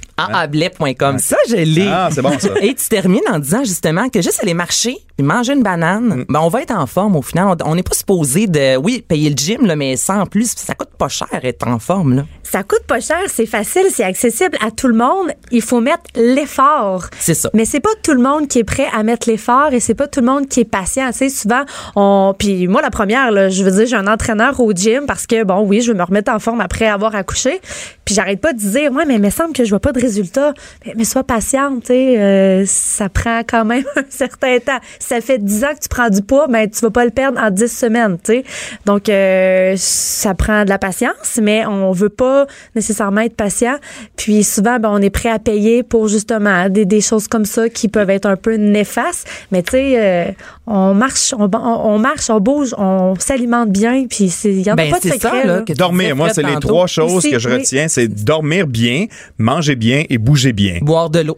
[1.49, 1.87] je l'ai.
[1.87, 2.49] Ah, c'est bon, ça.
[2.61, 6.25] Et tu termines en disant justement que juste aller marcher puis manger une banane, Mm.
[6.29, 7.47] ben on va être en forme au final.
[7.65, 10.53] On- On n'est pas supposé de, oui, payer le gym, là, mais sans plus.
[10.55, 12.15] Ça coûte pas cher être en forme.
[12.15, 12.25] Là.
[12.49, 15.33] Ça coûte pas cher, c'est facile, c'est accessible à tout le monde.
[15.51, 17.07] Il faut mettre l'effort.
[17.19, 17.49] C'est ça.
[17.53, 20.07] Mais c'est pas tout le monde qui est prêt à mettre l'effort et c'est pas
[20.07, 21.07] tout le monde qui est patient.
[21.11, 21.63] Tu sais, souvent,
[21.97, 25.27] on, puis moi la première, là, je veux dire, j'ai un entraîneur au gym parce
[25.27, 27.59] que bon, oui, je veux me remettre en forme après avoir accouché.
[28.05, 29.99] Puis j'arrête pas de dire, ouais, mais il me semble que je vois pas de
[29.99, 30.53] résultat.
[30.85, 34.79] Mais, mais sois patiente, tu sais, euh, ça prend quand même un certain temps.
[34.99, 37.11] Si ça fait 10 ans que tu prends du poids, ben tu vas pas le
[37.11, 38.43] perdre en 10 semaines, tu sais.
[38.85, 42.36] Donc euh, ça prend de la patience, mais on veut pas
[42.75, 43.75] nécessairement être patient.
[44.15, 47.69] Puis souvent, ben, on est prêt à payer pour justement des, des choses comme ça
[47.69, 49.27] qui peuvent être un peu néfastes.
[49.51, 50.31] Mais tu sais, euh,
[50.67, 51.57] on marche, on, on,
[51.93, 54.05] on marche, on bouge, on s'alimente bien.
[54.09, 55.19] Puis c'est- il y en a Ben, pas de secret.
[55.19, 56.67] ça, là, que Dormir, moi, c'est les tantôt.
[56.67, 57.55] trois choses que je oui.
[57.57, 57.87] retiens.
[57.87, 59.05] C'est dormir bien,
[59.37, 60.79] manger bien et bouger bien.
[60.81, 61.37] Boire de l'eau.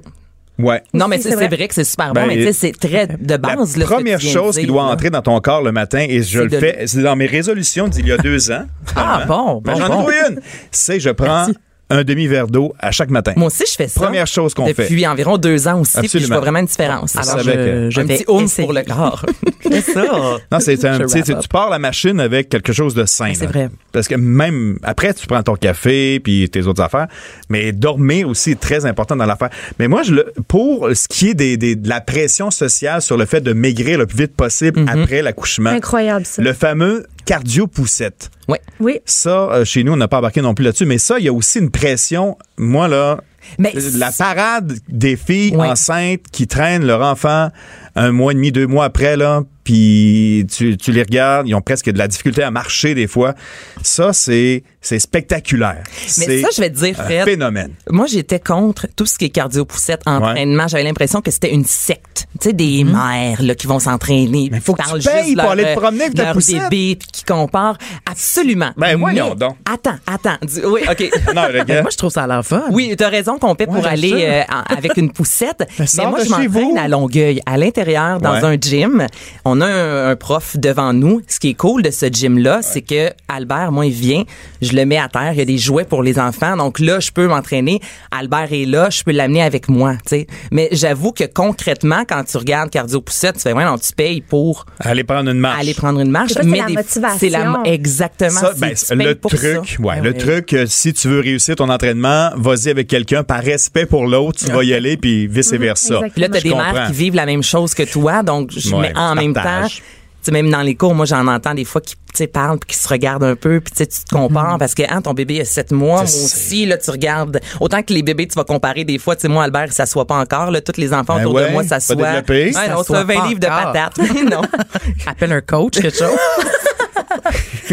[0.60, 0.84] Ouais.
[0.93, 1.47] Non, mais c'est vrai.
[1.47, 3.78] vrai que c'est super Ben, bon, mais tu sais, c'est très de base.
[3.78, 4.89] La là, première chose qui doit là.
[4.91, 7.88] entrer dans ton corps le matin, et je le de- fais, c'est dans mes résolutions
[7.88, 8.66] d'il y a deux ans.
[8.95, 9.97] Ah, bon, Ben, bon, J'en ai bon.
[9.99, 10.41] trouvé une.
[10.72, 11.47] C'est je prends
[11.90, 13.34] un demi-verre d'eau à chaque matin.
[13.36, 14.00] Moi aussi, je fais ça.
[14.02, 14.84] Première chose qu'on fait.
[14.84, 17.14] Depuis environ deux ans aussi, puis je vois vraiment une différence.
[17.14, 19.26] Je Alors, savais que- je un vais petit pour le corps.
[19.72, 20.04] c'est ça.
[20.52, 23.34] Non, c'est un Je petit, tu, pars la machine avec quelque chose de sain.
[23.36, 23.70] C'est vrai.
[23.92, 27.08] Parce que même après, tu prends ton café puis tes autres affaires,
[27.50, 29.50] mais dormir aussi est très important dans l'affaire.
[29.80, 33.18] Mais moi, je le, pour ce qui est des, des- de la pression sociale sur
[33.18, 34.90] le fait de maigrir le plus vite possible Mhm.
[34.90, 36.42] après l'accouchement, Incroyable ça.
[36.42, 38.32] le fameux cardio poussette.
[38.47, 38.61] Ouais.
[38.80, 38.99] Oui.
[39.05, 41.28] Ça, euh, chez nous, on n'a pas embarqué non plus là-dessus, mais ça, il y
[41.28, 42.38] a aussi une pression.
[42.57, 43.20] Moi, là,
[43.57, 47.49] Mais la parade des filles enceintes qui traînent leur enfant
[47.95, 51.61] un mois et demi, deux mois après, là, puis tu, tu les regardes, ils ont
[51.61, 53.36] presque de la difficulté à marcher des fois.
[53.84, 55.84] Ça, c'est c'est spectaculaire.
[56.20, 57.26] Mais ça, je vais te dire, un Fred.
[57.26, 57.72] phénomène.
[57.89, 60.67] Moi, j'étais contre tout ce qui est cardio-poussette, entraînement.
[60.70, 62.28] J'avais l'impression que c'était une secte.
[62.39, 64.45] Tu sais, des mères là, qui vont s'entraîner.
[64.45, 64.49] Mhm.
[64.53, 66.61] Mais faut que tu payes pour leur, aller te promener avec ta leur poussette.
[66.70, 67.78] bébé, puis qui comparent.
[68.09, 68.72] Absolument.
[68.78, 69.57] Ben, voyons Mais- donc.
[69.72, 70.38] Attends, attends.
[70.43, 71.09] Dis- Oui, OK.
[71.36, 71.82] Non, regarde.
[71.82, 72.63] Moi, je trouve ça a l'air fun.
[72.72, 75.67] Oui, tu as raison qu'on paie pour aller euh, avec une poussette.
[75.80, 78.45] mais moi, je m'entraîne à Longueuil, à l'intérieur, dans Ouais.
[78.45, 79.05] un gym.
[79.43, 81.22] On a un, un prof devant nous.
[81.28, 84.24] Ce qui est cool de ce gym-là, c'est que Albert, moi, il vient,
[84.62, 85.32] je le mets à terre.
[85.34, 86.57] Il y a des jouets pour les enfants.
[86.57, 87.80] Donc là, je peux m'entraîner.
[88.12, 89.93] Albert est là, je peux l'amener avec moi.
[89.93, 90.28] tu sais.
[90.51, 94.22] Mais j'avoue que concrètement, quand tu regardes cardio poussette, tu fais, ouais, non, tu payes
[94.22, 95.60] pour Aller prendre une marche.
[95.62, 96.34] aller prendre une marche.
[96.34, 97.18] C'est la des- motivation.
[97.20, 98.30] C'est la, exactement.
[98.39, 99.82] Ça, ben, tu payes le pour truc, ça.
[99.82, 100.18] ouais, le ouais.
[100.18, 104.39] truc, euh, si tu veux réussir ton entraînement, vas-y avec quelqu'un par respect pour l'autre,
[104.45, 105.95] tu vas y aller puis vice versa.
[105.95, 106.10] exactement.
[106.14, 106.74] Puis là, t'as des comprends.
[106.74, 109.50] mères qui vivent la même chose que toi, donc je Ouais, mais en même temps,
[109.50, 109.76] partage.
[109.78, 109.82] tu
[110.24, 111.96] sais, même dans les cours, moi j'en entends des fois qui
[112.28, 114.84] parlent puis qui se regardent un peu puis tu sais, tu te compares parce que
[114.90, 118.28] hein, ton bébé a 7 mois, moi aussi là tu regardes autant que les bébés
[118.28, 120.80] tu vas comparer des fois, tu sais moi Albert il s'assoit pas encore là, tous
[120.82, 121.96] les enfants Ben autour ouais, de moi pas s'assoient.
[121.96, 122.46] développé.
[122.48, 123.98] Ouais, S'assoient c'est 20 pas livres de patates.
[124.30, 124.42] non.
[125.08, 126.10] Appelle un coach, quelque chose.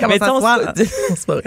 [0.00, 0.72] Comment ça.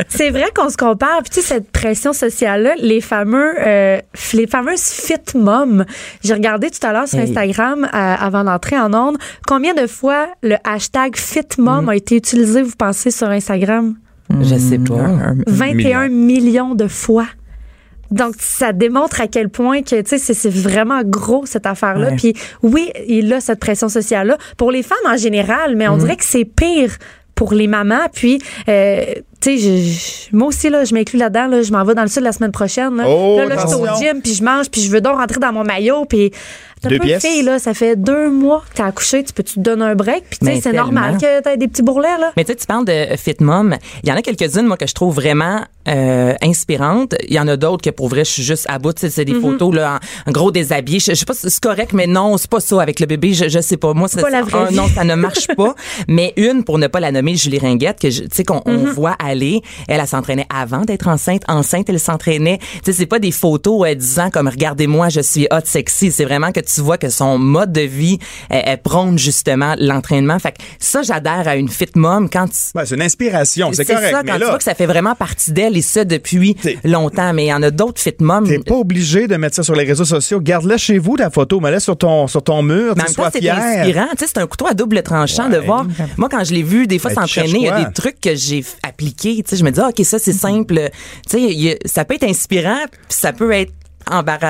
[0.09, 0.45] C'est vrai.
[0.55, 1.19] Qu'on se compare.
[1.23, 3.99] Puis tu sais, cette pression sociale-là, les fameux, euh,
[4.33, 5.85] les fameuses fit moms.
[6.23, 7.19] J'ai regardé tout à l'heure sur.
[7.19, 9.17] Instagram euh, avant d'entrer en onde.
[9.47, 13.95] Combien de fois le hashtag fit mom a été utilisé, vous pensez, sur Instagram?
[14.41, 14.93] Je sais pas.
[14.95, 17.25] Un- un- 21 millions de fois.
[18.11, 22.09] Donc, ça démontre à quel point que, tu sais, c'est- vraiment gros, cette affaire-là.
[22.09, 22.15] Ouais.
[22.15, 22.33] Puis,
[22.63, 24.37] oui, il a cette pression sociale-là.
[24.57, 25.99] Pour les femmes en général, mais on Mhm.
[25.99, 26.97] dirait que c'est pire
[27.35, 28.07] pour les mamans.
[28.13, 29.05] Puis, euh,
[29.39, 31.47] tu sais, moi aussi, là, je m'inclus là-dedans.
[31.47, 32.97] Là, je m'en vais dans le sud la semaine prochaine.
[32.97, 35.17] Là, Oh, là, là, je suis au gym, puis je mange, puis je veux donc
[35.17, 36.03] rentrer dans mon maillot.
[36.05, 36.31] Puis,
[36.81, 37.21] T'as Deux pièces.
[37.25, 40.23] fille, là, ça fait deux mois que t'as accouché, tu peux-tu te donner un break?
[40.29, 42.31] Puis, tu sais, Mais c'est normal que t'aies des petits bourrelets, là.
[42.37, 43.75] Mais tu sais, tu parles de Fit Mom.
[44.03, 47.15] Il y en a quelques-unes, moi, que je trouve vraiment euh, inspirantes.
[47.27, 48.93] Il y en a d'autres que, pour vrai, je suis juste à bout.
[48.93, 49.41] Tu sais, C'est des Mm-hmm.
[49.41, 50.99] photos, là, en, en gros déshabillé.
[50.99, 53.33] Je, je sais pas si c'est correct, mais non, c'est pas ça avec le bébé.
[53.33, 53.93] Je, je sais pas.
[53.93, 54.75] Moi, c'est pas la vraie un, vie.
[54.75, 55.75] non, ça ne marche pas.
[56.07, 58.77] mais une, pour ne pas la nommer, Julie Ringuette, que je- tu sais, qu'on on
[58.77, 58.91] Mm-hmm.
[58.93, 59.61] voit aller.
[59.87, 61.43] Elle, elle s'entraînait avant d'être enceinte.
[61.47, 62.59] Enceinte, elle s'entraînait.
[62.59, 66.11] Tu sais, c'est pas des photos euh, disant comme, regardez-moi, je suis hot, sexy.
[66.11, 70.37] C'est vraiment que tu vois que son mode de vie, elle, elle prône justement l'entraînement.
[70.39, 73.85] Fait que ça, j'adhère à une Fit Mom quand tu, Ouais, c'est une inspiration, c'est
[73.85, 74.11] correct.
[74.11, 76.55] ça, mais quand tu là, vois que ça fait vraiment partie d'elle et ça depuis
[76.83, 77.33] longtemps.
[77.33, 78.43] Mais il y en a d'autres fit moms.
[78.43, 80.39] T'es pas obligé de mettre ça sur les réseaux sociaux.
[80.41, 81.59] Garde-la chez vous, ta photo.
[81.59, 82.93] Mets-la sur ton, sur ton mur.
[82.95, 84.07] Mais en tu sois c'est inspirant.
[84.11, 85.85] Tu sais, c'est un couteau à double tranchant de voir.
[86.17, 88.19] Moi, quand je l'ai vu, des fois, Ben, tu s'entraîner, il y a des trucs
[88.21, 89.35] que j'ai appliqués.
[89.43, 90.89] Tu sais, je me dis, ah, OK, ça, c'est simple.
[91.29, 93.71] Tu sais, ça peut être inspirant, puis ça peut être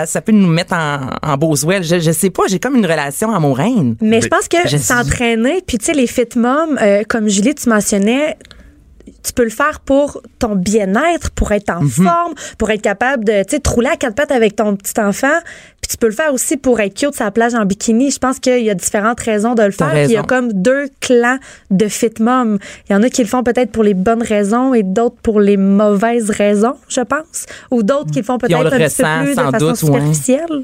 [0.06, 1.84] Ça peut nous mettre en, en ouelles.
[1.84, 3.96] Je, je sais pas, j'ai comme une relation amoureuse.
[4.02, 7.70] Mais je pense que s'entraîner, puis tu sais, les fit moms, euh, comme Julie, tu
[7.70, 8.38] mentionnais,
[9.24, 13.44] tu peux le faire pour ton bien-être, pour être en forme, pour être capable de,
[13.44, 15.38] tu sais, rouler à quatre pattes avec ton petit enfant.
[15.90, 18.12] Puis tu peux le faire aussi pour être cute sur la plage en bikini.
[18.12, 19.90] Je pense qu'il y a différentes raisons de le faire.
[19.90, 21.40] Puis il y a comme deux clans
[21.72, 22.60] de fit moms.
[22.88, 25.40] Il y en a qui le font peut-être pour les bonnes raisons et d'autres pour
[25.40, 27.48] les mauvaises raisons, je pense.
[27.72, 30.64] Ou d'autres qui le font peut-être un petit peu plus de façon doute, ouais.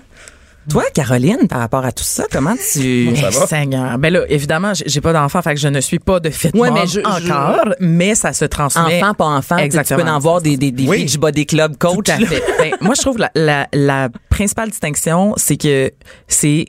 [0.69, 3.15] Toi, Caroline, par rapport à tout ça, comment tu...
[3.15, 3.47] Ça va?
[3.47, 3.97] Seigneur.
[3.97, 6.71] Ben là, évidemment, j'ai pas d'enfant, fait que je ne suis pas de fit Ouais,
[6.71, 9.01] mais je- je- encore, mais ça se transmet.
[9.03, 10.03] Enfant, pas enfant, tu sais, tu Exactement.
[10.03, 11.03] peux en voir des, des, des Oui.
[11.03, 12.09] beach body club Tout coach.
[12.09, 12.43] à fait.
[12.57, 15.91] Ben, moi, je trouve la, la, la principale distinction, c'est que
[16.27, 16.65] c'est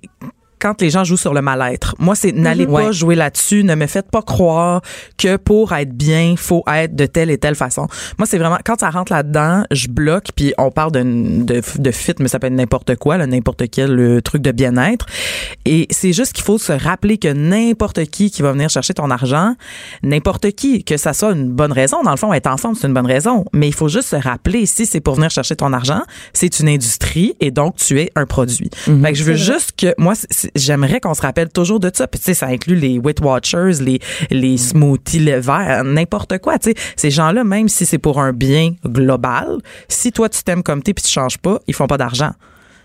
[0.59, 1.95] quand les gens jouent sur le mal-être.
[1.99, 2.93] Moi, c'est n'allez pas Ouais.
[2.93, 3.65] jouer là-dessus.
[3.65, 4.81] Ne me faites pas croire
[5.19, 7.87] que pour être bien, faut être de telle et telle façon.
[8.19, 10.29] Moi, c'est vraiment quand ça rentre là-dedans, je bloque.
[10.35, 11.03] Puis on parle de,
[11.45, 15.07] de, de fit, mais ça peut être n'importe quoi, n'importe quel euh, truc de bien-être.
[15.65, 19.11] Et c'est juste qu'il faut se rappeler que n'importe qui qui va venir chercher ton
[19.11, 19.55] argent,
[20.03, 22.03] n'importe qui, que ça soit une bonne raison.
[22.03, 23.45] Dans le fond, être ensemble, c'est une bonne raison.
[23.53, 26.03] Mais il faut juste se rappeler, si c'est pour venir chercher ton argent,
[26.33, 28.71] c'est une industrie et donc tu es un produit.
[28.85, 30.15] Fait que je veux juste que, moi,
[30.55, 32.07] j'aimerais qu'on se rappelle toujours de ça.
[32.07, 36.59] Puis tu sais, ça inclut les Weight Watchers, les, les smoothies le verts, n'importe quoi.
[36.59, 40.62] Tu sais, ces gens-là, même si c'est pour un bien global, si toi tu t'aimes
[40.62, 42.32] comme t'es puis tu changes pas, ils font pas d'argent.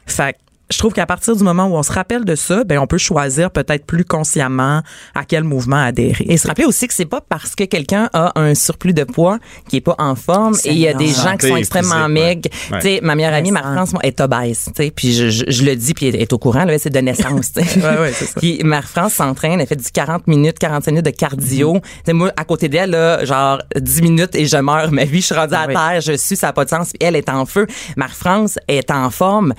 [0.05, 0.38] Fait que
[0.72, 2.98] je trouve qu'à partir du moment où on se rappelle de ça, ben on peut
[2.98, 4.82] choisir peut-être plus consciemment
[5.14, 6.26] à quel mouvement adhérer.
[6.28, 9.40] Et se rappeler aussi que c'est pas parce que quelqu'un a un surplus de poids
[9.68, 12.50] qui est pas en forme et il y a des gens qui sont extrêmement maigres.
[12.72, 12.80] Ouais.
[12.80, 15.64] Tu sais, ma meilleure amie, Marie-France, moi, est obèse, tu sais, puis je, je, je
[15.64, 17.82] le dis puis elle est au courant là, c'est de naissance, tu sais.
[17.82, 18.40] Ouais, ouais, c'est ça.
[18.40, 21.76] Puis Marie-France s'entraîne, elle fait du 40 minutes, 45 minutes de cardio.
[21.76, 21.82] Mm-hmm.
[21.82, 25.22] Tu sais, moi à côté d'elle là, genre 10 minutes et je meurs ma vie,
[25.22, 27.30] je suis rendue à terre, je suis ça a pas de sens, puis elle est
[27.30, 27.68] en feu.
[27.96, 29.54] Marie-France est en forme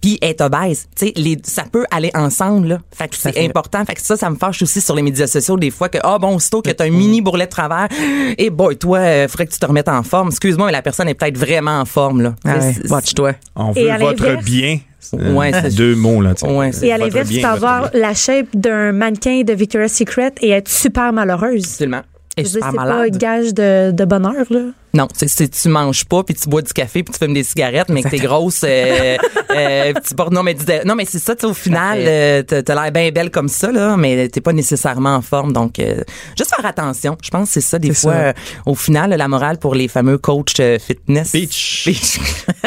[0.00, 0.86] puis est obèse.
[0.96, 2.78] Tu sais, les, ça peut aller ensemble, là.
[2.94, 3.84] Fait que c'est important.
[3.84, 6.18] Fait que ça, ça me fâche aussi sur les médias sociaux des fois que, ah
[6.18, 7.88] bon, aussitôt que t'as un mini bourrelet de travers,
[8.38, 10.28] et boy, toi, euh, faudrait que tu te remettes en forme.
[10.28, 12.34] Excuse-moi, mais la personne est peut-être vraiment en forme, là.
[12.44, 13.32] Ah ouais, Watch-toi.
[13.56, 14.78] On veut votre bien.
[15.12, 16.34] Ouais, c'est- Deux mots, là.
[16.42, 20.50] Ouais, Et à l'inverse, tu peux avoir la shape d'un mannequin de Victoria's Secret et
[20.50, 21.64] être super malheureuse.
[21.64, 22.02] Absolument.
[22.36, 23.16] Et Je veux dire, super C'est pas malade.
[23.18, 24.60] gage de, de bonheur, là.
[24.98, 27.44] Non, c'est c'est- tu manges pas puis tu bois du café puis tu fumes des
[27.44, 29.16] cigarettes mais que t'es grosse euh,
[29.54, 33.10] euh, tu portes non mais non mais c'est ça au final euh, t'as l'air bien
[33.12, 36.02] belle comme ça là mais t'es pas nécessairement en forme donc euh,
[36.36, 38.18] juste faire attention je pense que c'est ça des fois ça.
[38.18, 38.32] euh,
[38.66, 41.82] au final la morale pour les fameux coachs euh, fitness Peach.
[41.84, 42.18] Peach.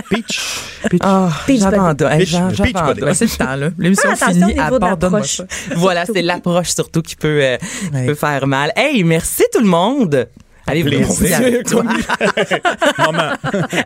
[0.10, 0.40] Peach.
[1.02, 2.12] Ah, Peach j'abandonne.
[2.12, 3.04] Hey, Peach- j'abandonne.
[3.04, 3.70] Ouais, c'est le temps, là.
[3.78, 5.46] L'émission Ah, finie, ça.
[5.76, 8.06] Voilà, c'est l'approche surtout qui peut, euh, qui Ouais.
[8.08, 8.72] peut faire mal.
[8.76, 10.28] Hey, merci tout le monde.
[10.68, 11.40] Allez, vous Plaisir.
[12.98, 13.34] Maman.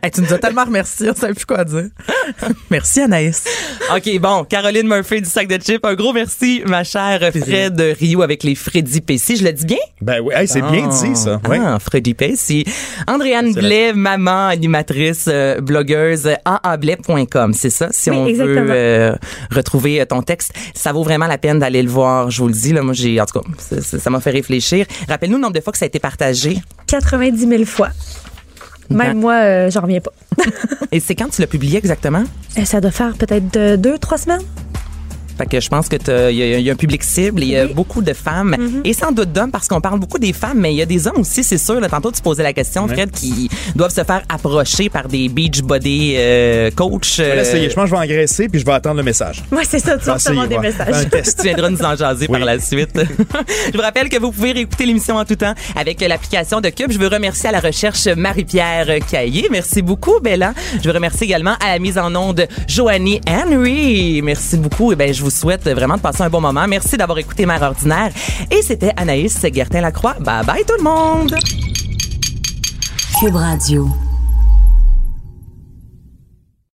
[0.04, 1.86] Hey, tu nous as tellement remercié, on savait plus quoi dire.
[2.70, 3.44] Merci Anaïs.
[3.96, 8.22] OK, bon, Caroline Murphy du sac de chips, un gros merci, ma chère Fred Rio
[8.22, 9.38] avec les Freddy PC.
[9.38, 9.78] Je le dis bien?
[10.02, 11.40] Ben oui, hey, c'est bien dit, ça.
[11.48, 11.60] Ouais.
[11.64, 12.66] Ah, Freddy PC.
[13.08, 17.88] Andréane Blais, maman, animatrice, euh, blogueuse, aablais.com, c'est ça?
[17.92, 18.62] Si Oui, on exactement.
[18.66, 19.16] veut euh,
[19.52, 22.54] retrouver euh, ton texte, ça vaut vraiment la peine d'aller le voir, je vous le
[22.54, 22.74] dis.
[22.74, 24.86] Là, moi, j'ai, en tout cas, ça m'a fait réfléchir.
[25.08, 26.58] Rappelle-nous le nombre de fois que ça a été partagé.
[26.88, 27.90] 90 000 fois.
[28.90, 30.12] Même moi, euh, j'en reviens pas.
[30.92, 32.24] Et c'est quand tu l'as publié exactement?
[32.58, 34.42] Euh, Ça doit faire peut-être de- deux, trois semaines.
[35.38, 37.44] Fait que je pense que t'as- il y, a- il y a un public cible,
[37.44, 37.70] il y a Oui.
[37.72, 37.74] Mm-hmm.
[37.74, 40.78] beaucoup de femmes et sans doute d'hommes parce qu'on parle beaucoup des femmes, mais il
[40.78, 41.80] y a des hommes aussi, c'est sûr.
[41.80, 45.62] Là, tantôt tu posais la question, Fred, qui doivent se faire approcher par des beach
[45.62, 47.18] body euh, coach.
[47.18, 47.70] Je vais euh, l'essayer.
[47.70, 49.44] Je pense que je vais engraisser puis je vais attendre le message.
[49.52, 50.86] Moi, c'est ça, tu vas recevoir des essayer, ouais.
[50.86, 51.06] messages.
[51.06, 51.38] Un test.
[51.40, 52.38] tu viendras nous en jaser Oui.
[52.38, 52.90] par la suite.
[53.72, 56.92] je vous rappelle que vous pouvez réécouter l'émission en tout temps avec l'application de Cube.
[56.92, 59.48] Je veux remercier à la recherche Marie-Pierre Caillé.
[59.52, 60.54] Merci beaucoup, Bella.
[60.82, 64.22] Je veux remercier également à la mise en onde Joanie Henry.
[64.24, 64.92] Merci beaucoup.
[64.92, 66.68] Et ben, je vous vous souhaite vraiment de passer un bon moment.
[66.68, 68.12] Merci d'avoir écouté Mère Ordinaire.
[68.52, 70.18] Et c'était Anaïs Gertin-Lacroix.
[70.20, 71.36] Bye bye tout le monde!
[73.20, 73.90] Cube Radio.